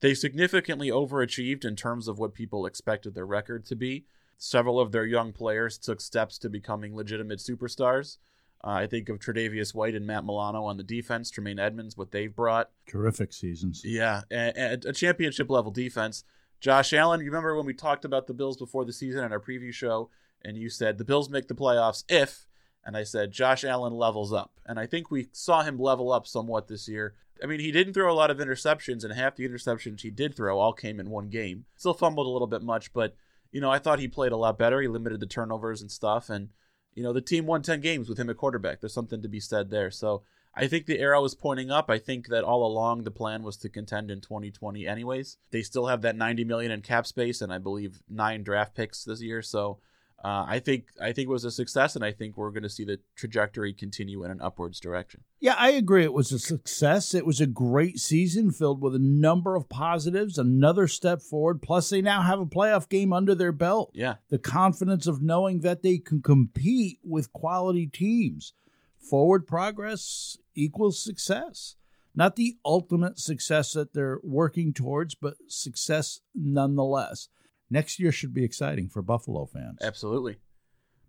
they 0.00 0.14
significantly 0.14 0.88
overachieved 0.88 1.64
in 1.64 1.76
terms 1.76 2.08
of 2.08 2.18
what 2.18 2.34
people 2.34 2.66
expected 2.66 3.14
their 3.14 3.26
record 3.26 3.64
to 3.66 3.76
be. 3.76 4.04
Several 4.36 4.78
of 4.78 4.92
their 4.92 5.06
young 5.06 5.32
players 5.32 5.78
took 5.78 6.00
steps 6.00 6.36
to 6.38 6.50
becoming 6.50 6.94
legitimate 6.94 7.38
superstars. 7.38 8.18
Uh, 8.66 8.70
I 8.70 8.86
think 8.86 9.10
of 9.10 9.18
Tre'Davious 9.18 9.74
White 9.74 9.94
and 9.94 10.06
Matt 10.06 10.24
Milano 10.24 10.64
on 10.64 10.78
the 10.78 10.82
defense, 10.82 11.30
Tremaine 11.30 11.58
Edmunds, 11.58 11.98
what 11.98 12.12
they've 12.12 12.34
brought. 12.34 12.70
Terrific 12.88 13.34
seasons. 13.34 13.82
Yeah, 13.84 14.22
and, 14.30 14.56
and 14.56 14.84
a 14.86 14.92
championship 14.92 15.50
level 15.50 15.70
defense. 15.70 16.24
Josh 16.60 16.94
Allen, 16.94 17.20
you 17.20 17.26
remember 17.26 17.54
when 17.54 17.66
we 17.66 17.74
talked 17.74 18.06
about 18.06 18.26
the 18.26 18.32
Bills 18.32 18.56
before 18.56 18.86
the 18.86 18.92
season 18.92 19.22
in 19.22 19.32
our 19.32 19.40
preview 19.40 19.70
show, 19.72 20.08
and 20.42 20.56
you 20.56 20.70
said 20.70 20.96
the 20.96 21.04
Bills 21.04 21.28
make 21.28 21.48
the 21.48 21.54
playoffs 21.54 22.04
if, 22.08 22.46
and 22.86 22.96
I 22.96 23.02
said 23.02 23.32
Josh 23.32 23.64
Allen 23.64 23.92
levels 23.92 24.32
up. 24.32 24.52
And 24.64 24.78
I 24.78 24.86
think 24.86 25.10
we 25.10 25.28
saw 25.32 25.62
him 25.62 25.78
level 25.78 26.10
up 26.10 26.26
somewhat 26.26 26.68
this 26.68 26.88
year. 26.88 27.14
I 27.42 27.46
mean, 27.46 27.60
he 27.60 27.70
didn't 27.70 27.92
throw 27.92 28.10
a 28.10 28.16
lot 28.16 28.30
of 28.30 28.38
interceptions, 28.38 29.04
and 29.04 29.12
half 29.12 29.36
the 29.36 29.46
interceptions 29.46 30.00
he 30.00 30.10
did 30.10 30.34
throw 30.34 30.58
all 30.58 30.72
came 30.72 31.00
in 31.00 31.10
one 31.10 31.28
game. 31.28 31.66
Still 31.76 31.92
fumbled 31.92 32.26
a 32.26 32.30
little 32.30 32.46
bit 32.46 32.62
much, 32.62 32.94
but, 32.94 33.14
you 33.52 33.60
know, 33.60 33.70
I 33.70 33.78
thought 33.78 33.98
he 33.98 34.08
played 34.08 34.32
a 34.32 34.38
lot 34.38 34.56
better. 34.56 34.80
He 34.80 34.88
limited 34.88 35.20
the 35.20 35.26
turnovers 35.26 35.82
and 35.82 35.90
stuff, 35.90 36.30
and, 36.30 36.48
you 36.94 37.02
know, 37.02 37.12
the 37.12 37.20
team 37.20 37.46
won 37.46 37.62
10 37.62 37.80
games 37.80 38.08
with 38.08 38.18
him 38.18 38.30
at 38.30 38.36
quarterback. 38.36 38.80
There's 38.80 38.94
something 38.94 39.22
to 39.22 39.28
be 39.28 39.40
said 39.40 39.70
there. 39.70 39.90
So 39.90 40.22
I 40.54 40.66
think 40.66 40.86
the 40.86 41.00
arrow 41.00 41.24
is 41.24 41.34
pointing 41.34 41.70
up. 41.70 41.90
I 41.90 41.98
think 41.98 42.28
that 42.28 42.44
all 42.44 42.64
along 42.64 43.02
the 43.02 43.10
plan 43.10 43.42
was 43.42 43.56
to 43.58 43.68
contend 43.68 44.10
in 44.10 44.20
2020 44.20 44.86
anyways. 44.86 45.38
They 45.50 45.62
still 45.62 45.86
have 45.86 46.02
that 46.02 46.16
90 46.16 46.44
million 46.44 46.70
in 46.70 46.82
cap 46.82 47.06
space 47.06 47.40
and 47.40 47.52
I 47.52 47.58
believe 47.58 48.02
nine 48.08 48.42
draft 48.42 48.74
picks 48.74 49.04
this 49.04 49.20
year. 49.20 49.42
So 49.42 49.78
uh, 50.24 50.46
I 50.48 50.58
think 50.58 50.86
I 50.98 51.12
think 51.12 51.28
it 51.28 51.32
was 51.32 51.44
a 51.44 51.50
success, 51.50 51.96
and 51.96 52.04
I 52.04 52.10
think 52.10 52.38
we're 52.38 52.50
going 52.50 52.62
to 52.62 52.70
see 52.70 52.84
the 52.84 52.98
trajectory 53.14 53.74
continue 53.74 54.24
in 54.24 54.30
an 54.30 54.40
upwards 54.40 54.80
direction. 54.80 55.20
Yeah, 55.38 55.54
I 55.58 55.72
agree. 55.72 56.02
It 56.02 56.14
was 56.14 56.32
a 56.32 56.38
success. 56.38 57.12
It 57.12 57.26
was 57.26 57.42
a 57.42 57.46
great 57.46 57.98
season 57.98 58.50
filled 58.50 58.80
with 58.80 58.94
a 58.94 58.98
number 58.98 59.54
of 59.54 59.68
positives, 59.68 60.38
another 60.38 60.88
step 60.88 61.20
forward. 61.20 61.60
Plus, 61.60 61.90
they 61.90 62.00
now 62.00 62.22
have 62.22 62.40
a 62.40 62.46
playoff 62.46 62.88
game 62.88 63.12
under 63.12 63.34
their 63.34 63.52
belt. 63.52 63.90
Yeah. 63.92 64.14
The 64.30 64.38
confidence 64.38 65.06
of 65.06 65.20
knowing 65.20 65.60
that 65.60 65.82
they 65.82 65.98
can 65.98 66.22
compete 66.22 67.00
with 67.04 67.30
quality 67.34 67.86
teams. 67.86 68.54
Forward 68.98 69.46
progress 69.46 70.38
equals 70.54 71.04
success. 71.04 71.76
Not 72.14 72.36
the 72.36 72.56
ultimate 72.64 73.18
success 73.18 73.74
that 73.74 73.92
they're 73.92 74.20
working 74.22 74.72
towards, 74.72 75.14
but 75.14 75.34
success 75.48 76.20
nonetheless. 76.34 77.28
Next 77.70 77.98
year 77.98 78.12
should 78.12 78.34
be 78.34 78.44
exciting 78.44 78.88
for 78.88 79.02
Buffalo 79.02 79.46
fans. 79.46 79.78
Absolutely. 79.82 80.36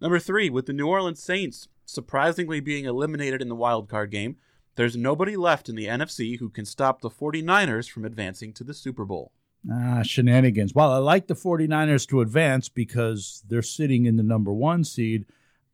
Number 0.01 0.19
three, 0.19 0.49
with 0.49 0.65
the 0.65 0.73
New 0.73 0.87
Orleans 0.87 1.21
Saints 1.21 1.67
surprisingly 1.85 2.59
being 2.59 2.85
eliminated 2.85 3.41
in 3.41 3.49
the 3.49 3.55
wild 3.55 3.89
card 3.89 4.11
game, 4.11 4.37
there's 4.75 4.97
nobody 4.97 5.37
left 5.37 5.69
in 5.69 5.75
the 5.75 5.85
NFC 5.85 6.39
who 6.39 6.49
can 6.49 6.65
stop 6.65 7.01
the 7.01 7.09
49ers 7.09 7.89
from 7.89 8.03
advancing 8.03 8.51
to 8.53 8.63
the 8.63 8.73
Super 8.73 9.05
Bowl. 9.05 9.31
Ah, 9.71 10.03
shenanigans. 10.03 10.75
While 10.75 10.91
I 10.91 10.97
like 10.97 11.27
the 11.27 11.33
49ers 11.33 12.07
to 12.09 12.21
advance 12.21 12.69
because 12.69 13.43
they're 13.47 13.61
sitting 13.61 14.05
in 14.05 14.15
the 14.17 14.23
number 14.23 14.53
one 14.53 14.83
seed. 14.83 15.25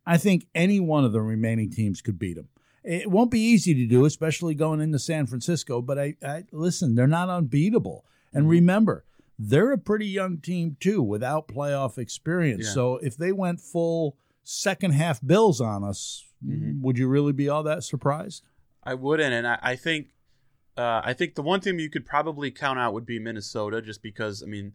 I 0.06 0.18
think 0.18 0.46
any 0.54 0.80
one 0.80 1.04
of 1.04 1.12
the 1.12 1.20
remaining 1.20 1.70
teams 1.70 2.00
could 2.00 2.18
beat 2.18 2.34
them. 2.34 2.48
It 2.82 3.10
won't 3.10 3.30
be 3.30 3.40
easy 3.40 3.74
to 3.74 3.86
do, 3.86 4.04
especially 4.04 4.54
going 4.54 4.80
into 4.80 4.98
San 4.98 5.26
Francisco, 5.26 5.80
but 5.80 5.98
I, 5.98 6.16
I 6.26 6.44
listen, 6.50 6.96
they're 6.96 7.06
not 7.06 7.28
unbeatable. 7.28 8.04
And 8.32 8.48
remember, 8.48 9.04
they're 9.48 9.72
a 9.72 9.78
pretty 9.78 10.06
young 10.06 10.38
team 10.38 10.76
too 10.78 11.02
without 11.02 11.48
playoff 11.48 11.98
experience. 11.98 12.66
Yeah. 12.66 12.72
So 12.72 12.96
if 12.98 13.16
they 13.16 13.32
went 13.32 13.60
full 13.60 14.16
second 14.44 14.92
half 14.92 15.20
Bills 15.24 15.60
on 15.60 15.82
us, 15.84 16.24
Mhm. 16.44 16.80
would 16.80 16.98
you 16.98 17.08
really 17.08 17.32
be 17.32 17.48
all 17.48 17.62
that 17.64 17.82
surprised? 17.84 18.44
I 18.82 18.94
wouldn't, 18.94 19.32
and 19.32 19.46
I, 19.46 19.58
I 19.62 19.76
think, 19.76 20.08
uh, 20.76 21.00
I 21.04 21.12
think 21.12 21.34
the 21.34 21.42
one 21.42 21.60
team 21.60 21.78
you 21.78 21.88
could 21.90 22.04
probably 22.06 22.50
count 22.50 22.78
out 22.78 22.92
would 22.94 23.06
be 23.06 23.18
Minnesota, 23.18 23.80
just 23.82 24.02
because 24.02 24.42
I 24.42 24.46
mean, 24.46 24.72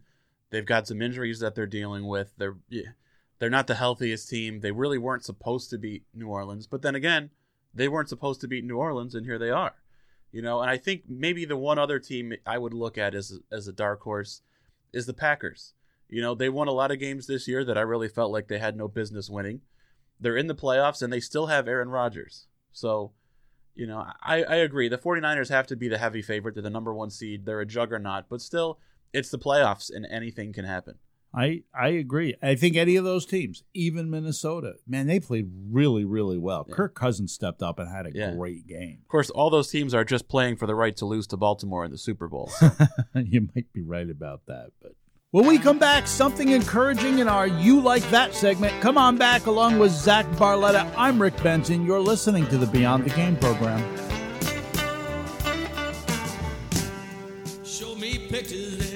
they've 0.50 0.64
got 0.66 0.86
some 0.86 1.02
injuries 1.02 1.40
that 1.40 1.54
they're 1.54 1.66
dealing 1.66 2.06
with. 2.06 2.32
They're 2.38 2.56
yeah, 2.68 2.92
they're 3.38 3.50
not 3.50 3.66
the 3.66 3.74
healthiest 3.74 4.28
team. 4.28 4.60
They 4.60 4.72
really 4.72 4.98
weren't 4.98 5.24
supposed 5.24 5.70
to 5.70 5.78
beat 5.78 6.04
New 6.14 6.28
Orleans, 6.28 6.66
but 6.66 6.82
then 6.82 6.94
again, 6.94 7.30
they 7.74 7.88
weren't 7.88 8.08
supposed 8.08 8.40
to 8.42 8.48
beat 8.48 8.64
New 8.64 8.76
Orleans, 8.78 9.14
and 9.14 9.24
here 9.26 9.38
they 9.38 9.50
are. 9.50 9.74
You 10.32 10.42
know, 10.42 10.60
and 10.60 10.70
I 10.70 10.76
think 10.78 11.04
maybe 11.08 11.44
the 11.44 11.56
one 11.56 11.78
other 11.78 11.98
team 11.98 12.34
I 12.46 12.58
would 12.58 12.74
look 12.74 12.96
at 12.98 13.14
as 13.14 13.38
as 13.52 13.66
a 13.68 13.72
dark 13.72 14.00
horse 14.02 14.42
is 14.92 15.06
the 15.06 15.14
Packers. 15.14 15.74
You 16.08 16.22
know, 16.22 16.34
they 16.34 16.48
won 16.48 16.68
a 16.68 16.72
lot 16.72 16.90
of 16.90 16.98
games 16.98 17.26
this 17.26 17.46
year 17.46 17.64
that 17.64 17.76
I 17.76 17.82
really 17.82 18.08
felt 18.08 18.32
like 18.32 18.48
they 18.48 18.58
had 18.58 18.76
no 18.76 18.88
business 18.88 19.28
winning. 19.28 19.60
They're 20.20 20.36
in 20.36 20.46
the 20.46 20.54
playoffs 20.54 21.02
and 21.02 21.12
they 21.12 21.20
still 21.20 21.46
have 21.46 21.68
Aaron 21.68 21.90
Rodgers. 21.90 22.46
So, 22.72 23.12
you 23.74 23.86
know, 23.86 24.04
I, 24.22 24.42
I 24.42 24.56
agree. 24.56 24.88
The 24.88 24.98
49ers 24.98 25.50
have 25.50 25.66
to 25.68 25.76
be 25.76 25.88
the 25.88 25.98
heavy 25.98 26.22
favorite. 26.22 26.54
They're 26.54 26.62
the 26.62 26.70
number 26.70 26.94
one 26.94 27.10
seed. 27.10 27.44
They're 27.44 27.60
a 27.60 27.66
juggernaut, 27.66 28.24
but 28.28 28.40
still, 28.40 28.78
it's 29.12 29.30
the 29.30 29.38
playoffs 29.38 29.90
and 29.94 30.06
anything 30.06 30.52
can 30.52 30.64
happen. 30.64 30.96
I 31.34 31.62
I 31.78 31.88
agree. 31.88 32.34
I 32.42 32.54
think 32.54 32.74
any 32.76 32.96
of 32.96 33.04
those 33.04 33.26
teams, 33.26 33.62
even 33.74 34.08
Minnesota, 34.10 34.74
man, 34.86 35.06
they 35.06 35.20
played 35.20 35.50
really 35.70 36.04
really 36.04 36.38
well. 36.38 36.64
Yeah. 36.68 36.74
Kirk 36.74 36.94
Cousins 36.94 37.32
stepped 37.32 37.62
up 37.62 37.78
and 37.78 37.88
had 37.90 38.06
a 38.06 38.10
Yeah. 38.14 38.34
great 38.34 38.66
game. 38.66 38.98
Of 39.02 39.08
course, 39.08 39.28
all 39.30 39.50
those 39.50 39.68
teams 39.68 39.92
are 39.92 40.04
just 40.04 40.26
playing 40.28 40.56
for 40.56 40.66
the 40.66 40.74
right 40.74 40.96
to 40.96 41.04
lose 41.06 41.26
to 41.28 41.36
Baltimore 41.36 41.84
in 41.84 41.90
the 41.90 41.98
Super 41.98 42.28
Bowl. 42.28 42.48
So. 42.48 42.70
you 43.14 43.48
might 43.54 43.72
be 43.74 43.82
right 43.82 44.08
about 44.08 44.46
that, 44.46 44.70
but 44.80 44.92
when 45.30 45.46
we 45.46 45.58
come 45.58 45.78
back, 45.78 46.06
something 46.06 46.48
encouraging 46.48 47.18
in 47.18 47.28
our 47.28 47.46
"You 47.46 47.80
Like 47.82 48.08
That" 48.10 48.32
segment. 48.34 48.80
Come 48.80 48.96
on 48.96 49.18
back, 49.18 49.44
along 49.44 49.78
with 49.78 49.92
Zach 49.92 50.24
Barletta. 50.36 50.90
I'm 50.96 51.20
Rick 51.20 51.42
Benson. 51.42 51.84
You're 51.84 52.00
listening 52.00 52.46
to 52.46 52.56
the 52.56 52.66
Beyond 52.66 53.04
the 53.04 53.10
Game 53.10 53.36
program. 53.36 53.84
Show 57.64 57.94
me 57.96 58.26
pictures 58.30 58.87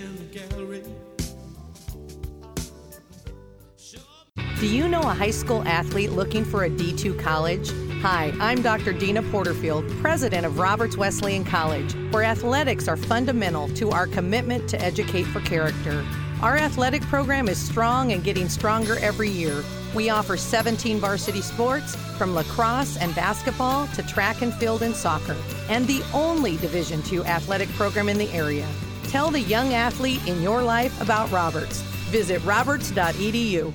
Do 4.62 4.68
you 4.68 4.87
know 4.87 5.01
a 5.01 5.12
high 5.12 5.33
school 5.33 5.64
athlete 5.66 6.12
looking 6.12 6.44
for 6.44 6.62
a 6.62 6.70
D2 6.70 7.18
college? 7.18 7.72
Hi, 8.01 8.33
I'm 8.38 8.62
Dr. 8.62 8.92
Deana 8.92 9.29
Porterfield, 9.33 9.90
president 10.01 10.46
of 10.46 10.61
Roberts 10.61 10.96
Wesleyan 10.96 11.44
College, 11.44 11.94
where 12.12 12.22
athletics 12.22 12.87
are 12.87 12.96
fundamental 12.96 13.66
to 13.70 13.90
our 13.90 14.07
commitment 14.07 14.68
to 14.68 14.81
educate 14.81 15.25
for 15.25 15.40
character. 15.40 16.07
Our 16.42 16.57
athletic 16.57 17.03
program 17.03 17.48
is 17.48 17.59
strong 17.59 18.12
and 18.12 18.22
getting 18.22 18.48
stronger 18.48 18.98
every 19.01 19.31
year. 19.31 19.64
We 19.96 20.11
offer 20.11 20.37
17 20.37 21.01
varsity 21.01 21.42
sports, 21.42 21.96
from 22.16 22.33
lacrosse 22.33 22.96
and 22.98 23.12
basketball 23.16 23.88
to 23.88 24.03
track 24.05 24.42
and 24.42 24.55
field 24.55 24.83
and 24.83 24.94
soccer, 24.94 25.37
and 25.70 25.88
the 25.88 26.05
only 26.14 26.57
Division 26.59 27.03
II 27.11 27.25
athletic 27.25 27.68
program 27.70 28.09
in 28.09 28.16
the 28.16 28.31
area. 28.31 28.68
Tell 29.09 29.29
the 29.29 29.40
young 29.40 29.75
athlete 29.75 30.25
in 30.29 30.40
your 30.40 30.62
life 30.62 31.01
about 31.01 31.33
Roberts. 31.33 31.83
Visit 32.12 32.44
roberts.edu. 32.44 33.72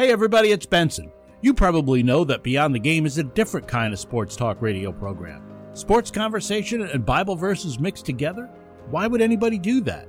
Hey, 0.00 0.10
everybody, 0.10 0.50
it's 0.50 0.64
Benson. 0.64 1.12
You 1.42 1.52
probably 1.52 2.02
know 2.02 2.24
that 2.24 2.42
Beyond 2.42 2.74
the 2.74 2.78
Game 2.78 3.04
is 3.04 3.18
a 3.18 3.22
different 3.22 3.68
kind 3.68 3.92
of 3.92 3.98
sports 3.98 4.34
talk 4.34 4.62
radio 4.62 4.92
program. 4.92 5.42
Sports 5.74 6.10
conversation 6.10 6.80
and 6.80 7.04
Bible 7.04 7.36
verses 7.36 7.78
mixed 7.78 8.06
together? 8.06 8.48
Why 8.88 9.06
would 9.06 9.20
anybody 9.20 9.58
do 9.58 9.82
that? 9.82 10.08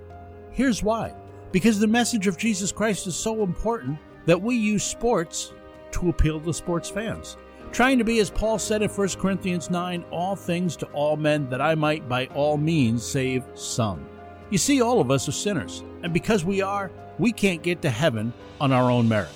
Here's 0.51 0.81
why 0.81 1.13
because 1.51 1.77
the 1.77 1.87
message 1.87 2.25
of 2.25 2.37
Jesus 2.37 2.71
Christ 2.71 3.05
is 3.05 3.17
so 3.17 3.43
important 3.43 3.99
that 4.27 4.41
we 4.41 4.55
use 4.55 4.81
sports 4.81 5.51
to 5.91 6.07
appeal 6.07 6.39
to 6.39 6.53
sports 6.53 6.89
fans. 6.89 7.35
Trying 7.73 7.97
to 7.97 8.05
be, 8.05 8.21
as 8.21 8.29
Paul 8.29 8.59
said 8.59 8.81
in 8.81 8.89
1 8.89 9.09
Corinthians 9.19 9.69
9, 9.69 10.05
all 10.09 10.37
things 10.37 10.77
to 10.77 10.85
all 10.93 11.17
men, 11.17 11.49
that 11.49 11.59
I 11.59 11.75
might 11.75 12.07
by 12.07 12.27
all 12.27 12.55
means 12.55 13.05
save 13.05 13.43
some. 13.55 14.07
You 14.51 14.57
see, 14.57 14.81
all 14.81 15.01
of 15.01 15.11
us 15.11 15.27
are 15.27 15.33
sinners, 15.33 15.83
and 16.01 16.13
because 16.13 16.45
we 16.45 16.61
are, 16.61 16.91
we 17.19 17.33
can't 17.33 17.61
get 17.61 17.81
to 17.81 17.89
heaven 17.89 18.31
on 18.61 18.71
our 18.71 18.89
own 18.89 19.09
merit. 19.09 19.27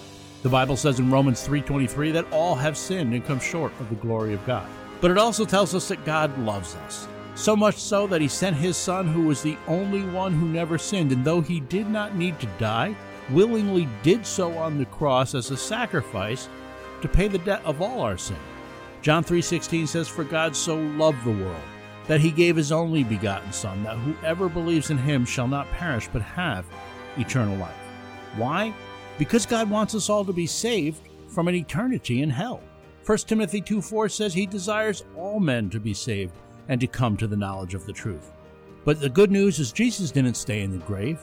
The 0.45 0.51
Bible 0.51 0.77
says 0.77 0.99
in 0.99 1.09
Romans 1.09 1.41
3:23 1.41 2.11
that 2.11 2.31
all 2.31 2.53
have 2.53 2.77
sinned 2.77 3.15
and 3.15 3.25
come 3.25 3.39
short 3.39 3.73
of 3.79 3.89
the 3.89 3.95
glory 3.95 4.31
of 4.31 4.45
God. 4.45 4.67
But 5.01 5.09
it 5.09 5.17
also 5.17 5.43
tells 5.43 5.73
us 5.73 5.87
that 5.87 6.05
God 6.05 6.37
loves 6.37 6.75
us. 6.85 7.07
So 7.33 7.55
much 7.55 7.77
so 7.77 8.05
that 8.05 8.21
he 8.21 8.27
sent 8.27 8.55
his 8.55 8.77
son 8.77 9.07
who 9.07 9.23
was 9.23 9.41
the 9.41 9.57
only 9.67 10.03
one 10.03 10.33
who 10.33 10.47
never 10.47 10.77
sinned 10.77 11.11
and 11.11 11.25
though 11.25 11.41
he 11.41 11.61
did 11.61 11.89
not 11.89 12.15
need 12.15 12.39
to 12.39 12.47
die, 12.59 12.95
willingly 13.31 13.89
did 14.03 14.23
so 14.23 14.55
on 14.55 14.77
the 14.77 14.85
cross 14.85 15.33
as 15.33 15.49
a 15.49 15.57
sacrifice 15.57 16.47
to 17.01 17.07
pay 17.07 17.27
the 17.27 17.39
debt 17.39 17.63
of 17.65 17.81
all 17.81 18.01
our 18.01 18.15
sin. 18.15 18.37
John 19.01 19.23
3:16 19.23 19.87
says 19.87 20.07
for 20.07 20.23
God 20.23 20.55
so 20.55 20.75
loved 20.75 21.25
the 21.25 21.43
world 21.43 21.65
that 22.05 22.21
he 22.21 22.29
gave 22.29 22.55
his 22.55 22.71
only 22.71 23.03
begotten 23.03 23.51
son 23.51 23.81
that 23.81 23.97
whoever 23.97 24.47
believes 24.47 24.91
in 24.91 24.99
him 24.99 25.25
shall 25.25 25.47
not 25.47 25.71
perish 25.71 26.07
but 26.13 26.21
have 26.21 26.67
eternal 27.17 27.57
life. 27.57 27.73
Why? 28.37 28.75
Because 29.17 29.45
God 29.45 29.69
wants 29.69 29.95
us 29.95 30.09
all 30.09 30.25
to 30.25 30.33
be 30.33 30.47
saved 30.47 31.01
from 31.27 31.47
an 31.47 31.55
eternity 31.55 32.21
in 32.21 32.29
hell. 32.29 32.61
1 33.05 33.17
Timothy 33.19 33.61
2 33.61 33.81
4 33.81 34.09
says 34.09 34.33
he 34.33 34.45
desires 34.45 35.03
all 35.15 35.39
men 35.39 35.69
to 35.69 35.79
be 35.79 35.93
saved 35.93 36.33
and 36.67 36.81
to 36.81 36.87
come 36.87 37.15
to 37.17 37.27
the 37.27 37.37
knowledge 37.37 37.73
of 37.73 37.85
the 37.85 37.93
truth. 37.93 38.31
But 38.83 38.99
the 38.99 39.09
good 39.09 39.31
news 39.31 39.59
is 39.59 39.71
Jesus 39.71 40.11
didn't 40.11 40.37
stay 40.37 40.61
in 40.61 40.71
the 40.71 40.85
grave. 40.85 41.19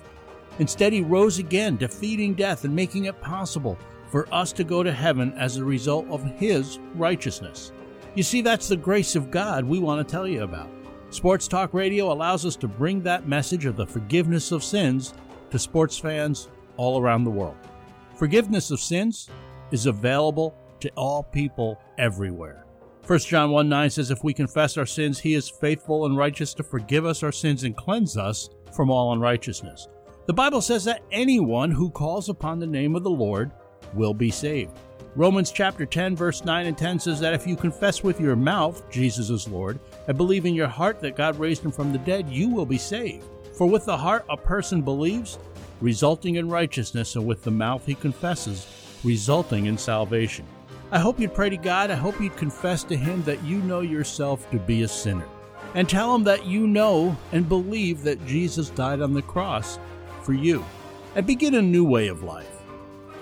Instead, 0.59 0.93
he 0.93 1.01
rose 1.01 1.39
again, 1.39 1.77
defeating 1.77 2.35
death 2.35 2.65
and 2.65 2.75
making 2.75 3.07
it 3.07 3.21
possible 3.21 3.79
for 4.11 4.33
us 4.33 4.53
to 4.53 4.65
go 4.65 4.83
to 4.83 4.93
heaven 4.93 5.33
as 5.39 5.57
a 5.57 5.65
result 5.65 6.07
of 6.09 6.23
his 6.39 6.79
righteousness. 6.95 7.73
You 8.15 8.23
see, 8.23 8.43
that's 8.43 8.69
the 8.69 8.77
grace 8.77 9.17
of 9.17 9.31
God 9.31 9.65
we 9.65 9.79
want 9.79 10.07
to 10.07 10.13
tell 10.13 10.27
you 10.27 10.43
about. 10.43 10.69
Sports 11.11 11.49
Talk 11.49 11.73
Radio 11.73 12.13
allows 12.13 12.45
us 12.45 12.57
to 12.57 12.69
bring 12.69 13.03
that 13.03 13.27
message 13.27 13.65
of 13.65 13.77
the 13.77 13.87
forgiveness 13.87 14.53
of 14.53 14.63
sins 14.63 15.15
to 15.51 15.59
sports 15.59 15.99
fans 15.99 16.49
all 16.77 17.01
around 17.01 17.25
the 17.25 17.31
world. 17.31 17.57
Forgiveness 18.23 18.71
of 18.71 18.79
sins 18.79 19.29
is 19.73 19.87
available 19.87 20.55
to 20.79 20.89
all 20.91 21.25
people 21.25 21.81
everywhere. 21.99 22.65
1 23.05 23.19
John 23.19 23.51
1 23.51 23.69
9 23.69 23.91
says, 23.91 24.13
If 24.13 24.23
we 24.23 24.33
confess 24.33 24.77
our 24.77 24.87
sins, 24.87 25.19
he 25.19 25.35
is 25.35 25.49
faithful 25.49 26.07
and 26.07 26.17
righteous 26.17 26.55
to 26.55 26.63
forgive 26.63 27.05
us 27.05 27.25
our 27.25 27.33
sins 27.33 27.65
and 27.65 27.77
cleanse 27.77 28.17
us 28.17 28.49
from 28.77 28.93
all 28.93 29.13
unrighteousness. 29.13 29.89
The 30.27 30.35
Bible 30.35 30.61
says 30.61 30.85
that 30.85 31.03
anyone 31.11 31.73
who 31.73 31.91
calls 31.91 32.29
upon 32.29 32.61
the 32.61 32.67
name 32.69 32.95
of 32.95 33.03
the 33.03 33.11
Lord 33.11 33.51
will 33.93 34.15
be 34.15 34.31
saved. 34.31 34.79
Romans 35.17 35.51
chapter 35.51 35.85
10, 35.85 36.15
verse 36.15 36.45
9 36.45 36.67
and 36.67 36.79
10 36.79 37.01
says 37.01 37.19
that 37.19 37.35
if 37.35 37.45
you 37.45 37.57
confess 37.57 38.05
with 38.05 38.21
your 38.21 38.37
mouth 38.37 38.89
Jesus 38.89 39.31
is 39.31 39.49
Lord 39.49 39.81
and 40.07 40.17
believe 40.17 40.47
in 40.47 40.55
your 40.55 40.69
heart 40.69 41.01
that 41.01 41.17
God 41.17 41.41
raised 41.41 41.65
him 41.65 41.73
from 41.73 41.91
the 41.91 41.99
dead, 41.99 42.31
you 42.31 42.49
will 42.49 42.67
be 42.67 42.79
saved. 42.79 43.25
For 43.59 43.67
with 43.67 43.85
the 43.85 43.97
heart 43.97 44.25
a 44.31 44.37
person 44.37 44.81
believes, 44.81 45.39
resulting 45.83 46.37
in 46.37 46.49
righteousness, 46.49 47.17
and 47.17 47.27
with 47.27 47.43
the 47.43 47.51
mouth 47.51 47.85
he 47.85 47.95
confesses, 47.95 48.67
resulting 49.05 49.67
in 49.67 49.77
salvation. 49.77 50.47
I 50.91 50.99
hope 50.99 51.19
you'd 51.19 51.35
pray 51.35 51.51
to 51.51 51.57
God. 51.57 51.91
I 51.91 51.95
hope 51.95 52.21
you'd 52.21 52.37
confess 52.37 52.85
to 52.85 52.97
Him 52.97 53.23
that 53.23 53.43
you 53.45 53.59
know 53.59 53.81
yourself 53.81 54.51
to 54.51 54.59
be 54.59 54.83
a 54.83 54.89
sinner. 54.89 55.27
And 55.75 55.89
tell 55.89 56.15
Him 56.15 56.25
that 56.25 56.45
you 56.45 56.67
know 56.67 57.17
and 57.33 57.49
believe 57.49 58.03
that 58.03 58.25
Jesus 58.27 58.69
died 58.69 59.01
on 59.01 59.15
the 59.15 59.23
cross 59.23 59.79
for 60.23 60.35
you. 60.35 60.65
And 61.15 61.27
begin 61.27 61.55
a 61.55 61.63
new 61.63 61.85
way 61.85 62.09
of 62.09 62.23
life. 62.23 62.49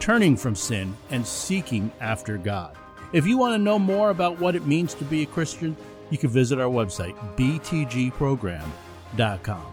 turning 0.00 0.36
from 0.36 0.54
sin 0.54 0.96
and 1.10 1.26
seeking 1.26 1.90
after 2.00 2.38
God. 2.38 2.76
If 3.12 3.26
you 3.26 3.36
want 3.36 3.54
to 3.54 3.58
know 3.58 3.78
more 3.78 4.10
about 4.10 4.40
what 4.40 4.56
it 4.56 4.66
means 4.66 4.94
to 4.94 5.04
be 5.04 5.22
a 5.22 5.26
Christian, 5.26 5.76
you 6.10 6.18
can 6.18 6.30
visit 6.30 6.58
our 6.58 6.70
website, 6.70 7.14
btgprogram.com. 7.36 9.66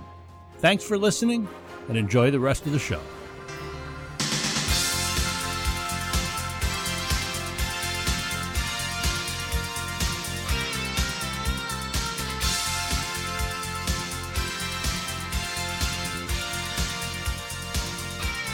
Thanks 0.59 0.83
for 0.83 0.97
listening 0.97 1.47
and 1.87 1.97
enjoy 1.97 2.31
the 2.31 2.39
rest 2.39 2.65
of 2.65 2.71
the 2.71 2.79
show. 2.79 3.01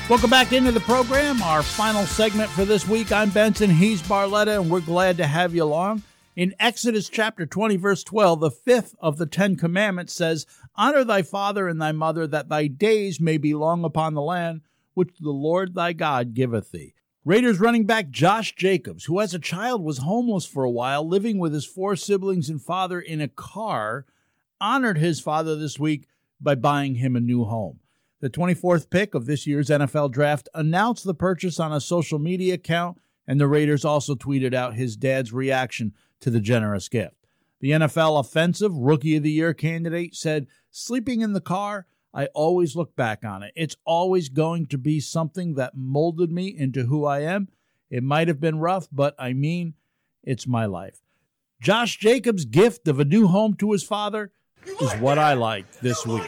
Welcome 0.10 0.30
back 0.30 0.52
into 0.52 0.72
the 0.72 0.82
program. 0.82 1.42
Our 1.42 1.64
final 1.64 2.06
segment 2.06 2.52
for 2.52 2.66
this 2.66 2.88
week. 2.88 3.12
I'm 3.12 3.30
Benson. 3.30 3.70
He's 3.70 4.02
Barletta, 4.02 4.62
and 4.62 4.70
we're 4.70 4.82
glad 4.82 5.18
to 5.18 5.26
have 5.26 5.56
you 5.56 5.64
along. 5.64 6.04
In 6.36 6.54
Exodus 6.60 7.10
chapter 7.10 7.46
20, 7.46 7.78
verse 7.78 8.04
12, 8.04 8.40
the 8.40 8.52
fifth 8.52 8.96
of 9.00 9.18
the 9.18 9.26
Ten 9.26 9.56
Commandments 9.56 10.14
says, 10.14 10.46
Honor 10.76 11.04
thy 11.04 11.22
father 11.22 11.68
and 11.68 11.82
thy 11.82 11.92
mother, 11.92 12.26
that 12.28 12.50
thy 12.50 12.68
days 12.68 13.20
may 13.20 13.38
be 13.38 13.54
long 13.54 13.84
upon 13.84 14.14
the 14.14 14.22
land 14.22 14.62
which 14.94 15.18
the 15.20 15.32
Lord 15.32 15.76
thy 15.76 15.94
God 15.94 16.34
giveth 16.34 16.72
thee. 16.72 16.94
Raiders 17.26 17.60
running 17.60 17.86
back 17.86 18.10
Josh 18.10 18.54
Jacobs, 18.56 19.06
who 19.06 19.20
as 19.20 19.34
a 19.34 19.40
child 19.40 19.82
was 19.82 20.00
homeless 20.00 20.46
for 20.46 20.64
a 20.64 20.72
while, 20.72 21.08
living 21.08 21.40
with 21.40 21.54
his 21.54 21.66
four 21.66 21.96
siblings 21.96 22.50
and 22.50 22.62
father 22.62 23.00
in 23.00 23.22
a 23.22 23.28
car, 23.28 24.06
honored 24.60 24.98
his 24.98 25.20
father 25.20 25.56
this 25.56 25.80
week 25.80 26.08
by 26.42 26.56
buying 26.56 26.96
him 26.96 27.16
a 27.16 27.22
new 27.22 27.46
home. 27.46 27.80
The 28.20 28.30
24th 28.30 28.90
pick 28.90 29.16
of 29.16 29.26
this 29.26 29.48
year's 29.48 29.70
NFL 29.70 30.12
draft 30.12 30.50
announced 30.54 31.06
the 31.06 31.14
purchase 31.14 31.60
on 31.60 31.72
a 31.72 31.80
social 31.80 32.20
media 32.20 32.56
account, 32.56 33.00
and 33.28 33.40
the 33.40 33.48
Raiders 33.48 33.86
also 33.86 34.16
tweeted 34.16 34.54
out 34.54 34.76
his 34.76 34.98
dad's 34.98 35.32
reaction 35.32 35.94
to 36.20 36.30
the 36.30 36.40
generous 36.40 36.90
gift. 36.90 37.16
The 37.62 37.72
NFL 37.72 38.20
Offensive 38.20 38.76
Rookie 38.76 39.16
of 39.16 39.24
the 39.24 39.32
Year 39.32 39.54
candidate 39.54 40.16
said, 40.16 40.48
Sleeping 40.76 41.22
in 41.22 41.34
the 41.34 41.40
car, 41.40 41.86
I 42.16 42.26
always 42.34 42.76
look 42.76 42.96
back 42.96 43.24
on 43.24 43.44
it. 43.44 43.54
It's 43.56 43.78
always 43.86 44.28
going 44.28 44.66
to 44.68 44.78
be 44.80 45.00
something 45.00 45.54
that 45.54 45.78
molded 45.78 46.32
me 46.32 46.48
into 46.48 46.86
who 46.86 47.06
I 47.06 47.20
am. 47.20 47.48
It 47.92 48.02
might 48.02 48.28
have 48.28 48.40
been 48.40 48.58
rough, 48.58 48.88
but 48.92 49.14
I 49.20 49.34
mean, 49.34 49.76
it's 50.24 50.48
my 50.48 50.66
life. 50.66 51.00
Josh 51.62 52.00
Jacobs' 52.00 52.46
gift 52.46 52.88
of 52.88 53.00
a 53.00 53.06
new 53.06 53.28
home 53.28 53.54
to 53.58 53.72
his 53.72 53.84
father 53.84 54.32
is 54.82 54.92
what 54.94 55.20
I 55.20 55.34
like 55.34 55.72
this 55.82 56.08
week. 56.08 56.28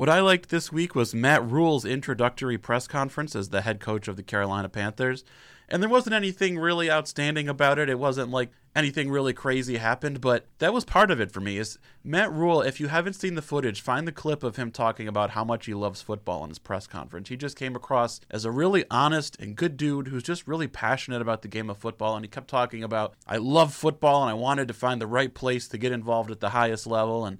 What 0.00 0.08
I 0.08 0.20
liked 0.20 0.48
this 0.48 0.72
week 0.72 0.94
was 0.94 1.14
Matt 1.14 1.44
Rhule's 1.44 1.84
introductory 1.84 2.56
press 2.56 2.86
conference 2.86 3.36
as 3.36 3.50
the 3.50 3.60
head 3.60 3.80
coach 3.80 4.08
of 4.08 4.16
the 4.16 4.22
Carolina 4.22 4.70
Panthers. 4.70 5.24
And 5.68 5.82
there 5.82 5.90
wasn't 5.90 6.14
anything 6.14 6.56
really 6.58 6.90
outstanding 6.90 7.50
about 7.50 7.78
it. 7.78 7.90
It 7.90 7.98
wasn't 7.98 8.30
like 8.30 8.50
anything 8.74 9.10
really 9.10 9.34
crazy 9.34 9.76
happened, 9.76 10.22
but 10.22 10.46
that 10.58 10.72
was 10.72 10.86
part 10.86 11.10
of 11.10 11.20
it 11.20 11.30
for 11.30 11.42
me. 11.42 11.58
Is 11.58 11.78
Matt 12.02 12.32
Rhule, 12.32 12.62
if 12.62 12.80
you 12.80 12.88
haven't 12.88 13.12
seen 13.12 13.34
the 13.34 13.42
footage, 13.42 13.82
find 13.82 14.08
the 14.08 14.10
clip 14.10 14.42
of 14.42 14.56
him 14.56 14.70
talking 14.70 15.06
about 15.06 15.32
how 15.32 15.44
much 15.44 15.66
he 15.66 15.74
loves 15.74 16.00
football 16.00 16.44
in 16.44 16.48
his 16.48 16.58
press 16.58 16.86
conference. 16.86 17.28
He 17.28 17.36
just 17.36 17.58
came 17.58 17.76
across 17.76 18.22
as 18.30 18.46
a 18.46 18.50
really 18.50 18.86
honest 18.90 19.36
and 19.38 19.54
good 19.54 19.76
dude 19.76 20.08
who's 20.08 20.22
just 20.22 20.48
really 20.48 20.66
passionate 20.66 21.20
about 21.20 21.42
the 21.42 21.48
game 21.48 21.68
of 21.68 21.76
football 21.76 22.16
and 22.16 22.24
he 22.24 22.30
kept 22.30 22.48
talking 22.48 22.82
about 22.82 23.12
I 23.26 23.36
love 23.36 23.74
football 23.74 24.22
and 24.22 24.30
I 24.30 24.34
wanted 24.34 24.66
to 24.68 24.72
find 24.74 24.98
the 24.98 25.06
right 25.06 25.34
place 25.34 25.68
to 25.68 25.76
get 25.76 25.92
involved 25.92 26.30
at 26.30 26.40
the 26.40 26.48
highest 26.48 26.86
level 26.86 27.26
and 27.26 27.36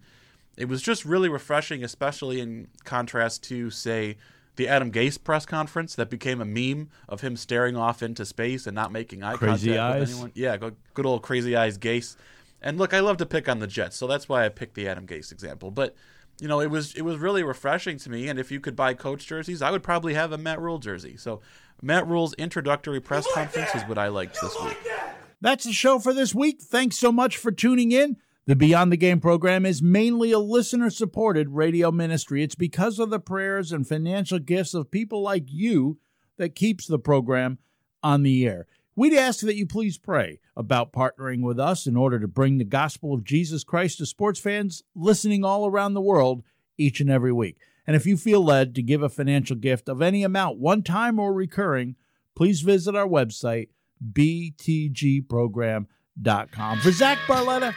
it 0.56 0.68
was 0.68 0.82
just 0.82 1.04
really 1.04 1.28
refreshing, 1.28 1.82
especially 1.82 2.40
in 2.40 2.68
contrast 2.84 3.42
to, 3.44 3.70
say, 3.70 4.16
the 4.56 4.68
Adam 4.68 4.92
Gase 4.92 5.22
press 5.22 5.46
conference 5.46 5.94
that 5.94 6.10
became 6.10 6.40
a 6.40 6.44
meme 6.44 6.90
of 7.08 7.22
him 7.22 7.36
staring 7.36 7.76
off 7.76 8.02
into 8.02 8.26
space 8.26 8.66
and 8.66 8.74
not 8.74 8.92
making 8.92 9.22
eye 9.22 9.36
crazy 9.36 9.68
contact 9.68 9.94
eyes. 9.94 10.00
with 10.00 10.10
anyone. 10.10 10.32
Yeah, 10.34 10.56
good 10.94 11.06
old 11.06 11.22
crazy 11.22 11.56
eyes 11.56 11.78
Gase. 11.78 12.16
And 12.60 12.76
look, 12.76 12.92
I 12.92 13.00
love 13.00 13.16
to 13.18 13.26
pick 13.26 13.48
on 13.48 13.60
the 13.60 13.66
Jets, 13.66 13.96
so 13.96 14.06
that's 14.06 14.28
why 14.28 14.44
I 14.44 14.50
picked 14.50 14.74
the 14.74 14.86
Adam 14.86 15.06
Gase 15.06 15.32
example. 15.32 15.70
But 15.70 15.94
you 16.40 16.48
know, 16.48 16.60
it 16.60 16.70
was 16.70 16.94
it 16.94 17.02
was 17.02 17.16
really 17.18 17.42
refreshing 17.42 17.96
to 17.98 18.10
me. 18.10 18.28
And 18.28 18.38
if 18.38 18.50
you 18.50 18.60
could 18.60 18.76
buy 18.76 18.94
coach 18.94 19.26
jerseys, 19.26 19.62
I 19.62 19.70
would 19.70 19.82
probably 19.82 20.14
have 20.14 20.32
a 20.32 20.38
Matt 20.38 20.60
Rhule 20.60 20.78
jersey. 20.78 21.16
So 21.16 21.40
Matt 21.82 22.06
Rhule's 22.06 22.34
introductory 22.34 23.00
press 23.00 23.24
like 23.26 23.34
conference 23.34 23.72
that? 23.72 23.82
is 23.84 23.88
what 23.88 23.98
I 23.98 24.08
liked 24.08 24.36
you 24.36 24.48
this 24.48 24.58
like 24.58 24.68
week. 24.68 24.84
That? 24.84 25.16
That's 25.40 25.64
the 25.64 25.72
show 25.72 25.98
for 25.98 26.12
this 26.12 26.34
week. 26.34 26.60
Thanks 26.60 26.98
so 26.98 27.12
much 27.12 27.36
for 27.36 27.50
tuning 27.50 27.92
in. 27.92 28.18
The 28.50 28.56
Beyond 28.56 28.90
the 28.90 28.96
Game 28.96 29.20
program 29.20 29.64
is 29.64 29.80
mainly 29.80 30.32
a 30.32 30.40
listener 30.40 30.90
supported 30.90 31.50
radio 31.50 31.92
ministry. 31.92 32.42
It's 32.42 32.56
because 32.56 32.98
of 32.98 33.08
the 33.08 33.20
prayers 33.20 33.70
and 33.70 33.86
financial 33.86 34.40
gifts 34.40 34.74
of 34.74 34.90
people 34.90 35.22
like 35.22 35.44
you 35.46 36.00
that 36.36 36.56
keeps 36.56 36.84
the 36.84 36.98
program 36.98 37.58
on 38.02 38.24
the 38.24 38.44
air. 38.44 38.66
We'd 38.96 39.14
ask 39.14 39.38
that 39.42 39.54
you 39.54 39.66
please 39.66 39.98
pray 39.98 40.40
about 40.56 40.92
partnering 40.92 41.42
with 41.42 41.60
us 41.60 41.86
in 41.86 41.96
order 41.96 42.18
to 42.18 42.26
bring 42.26 42.58
the 42.58 42.64
gospel 42.64 43.14
of 43.14 43.22
Jesus 43.22 43.62
Christ 43.62 43.98
to 43.98 44.06
sports 44.06 44.40
fans 44.40 44.82
listening 44.96 45.44
all 45.44 45.68
around 45.68 45.94
the 45.94 46.00
world 46.00 46.42
each 46.76 47.00
and 47.00 47.08
every 47.08 47.32
week. 47.32 47.56
And 47.86 47.94
if 47.94 48.04
you 48.04 48.16
feel 48.16 48.44
led 48.44 48.74
to 48.74 48.82
give 48.82 49.04
a 49.04 49.08
financial 49.08 49.54
gift 49.54 49.88
of 49.88 50.02
any 50.02 50.24
amount, 50.24 50.58
one 50.58 50.82
time 50.82 51.20
or 51.20 51.32
recurring, 51.32 51.94
please 52.34 52.62
visit 52.62 52.96
our 52.96 53.06
website, 53.06 53.68
btgprogram.com. 54.12 56.80
For 56.80 56.90
Zach 56.90 57.18
Barletta, 57.28 57.74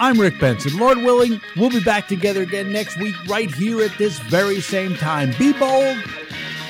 I'm 0.00 0.18
Rick 0.18 0.38
Benson. 0.40 0.76
Lord 0.78 0.98
willing, 0.98 1.40
we'll 1.56 1.70
be 1.70 1.82
back 1.82 2.08
together 2.08 2.42
again 2.42 2.72
next 2.72 2.96
week, 2.96 3.14
right 3.26 3.52
here 3.52 3.82
at 3.82 3.96
this 3.98 4.18
very 4.18 4.60
same 4.60 4.94
time. 4.94 5.32
Be 5.38 5.52
bold 5.52 5.98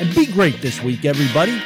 and 0.00 0.14
be 0.14 0.26
great 0.26 0.60
this 0.60 0.82
week, 0.82 1.04
everybody. 1.04 1.60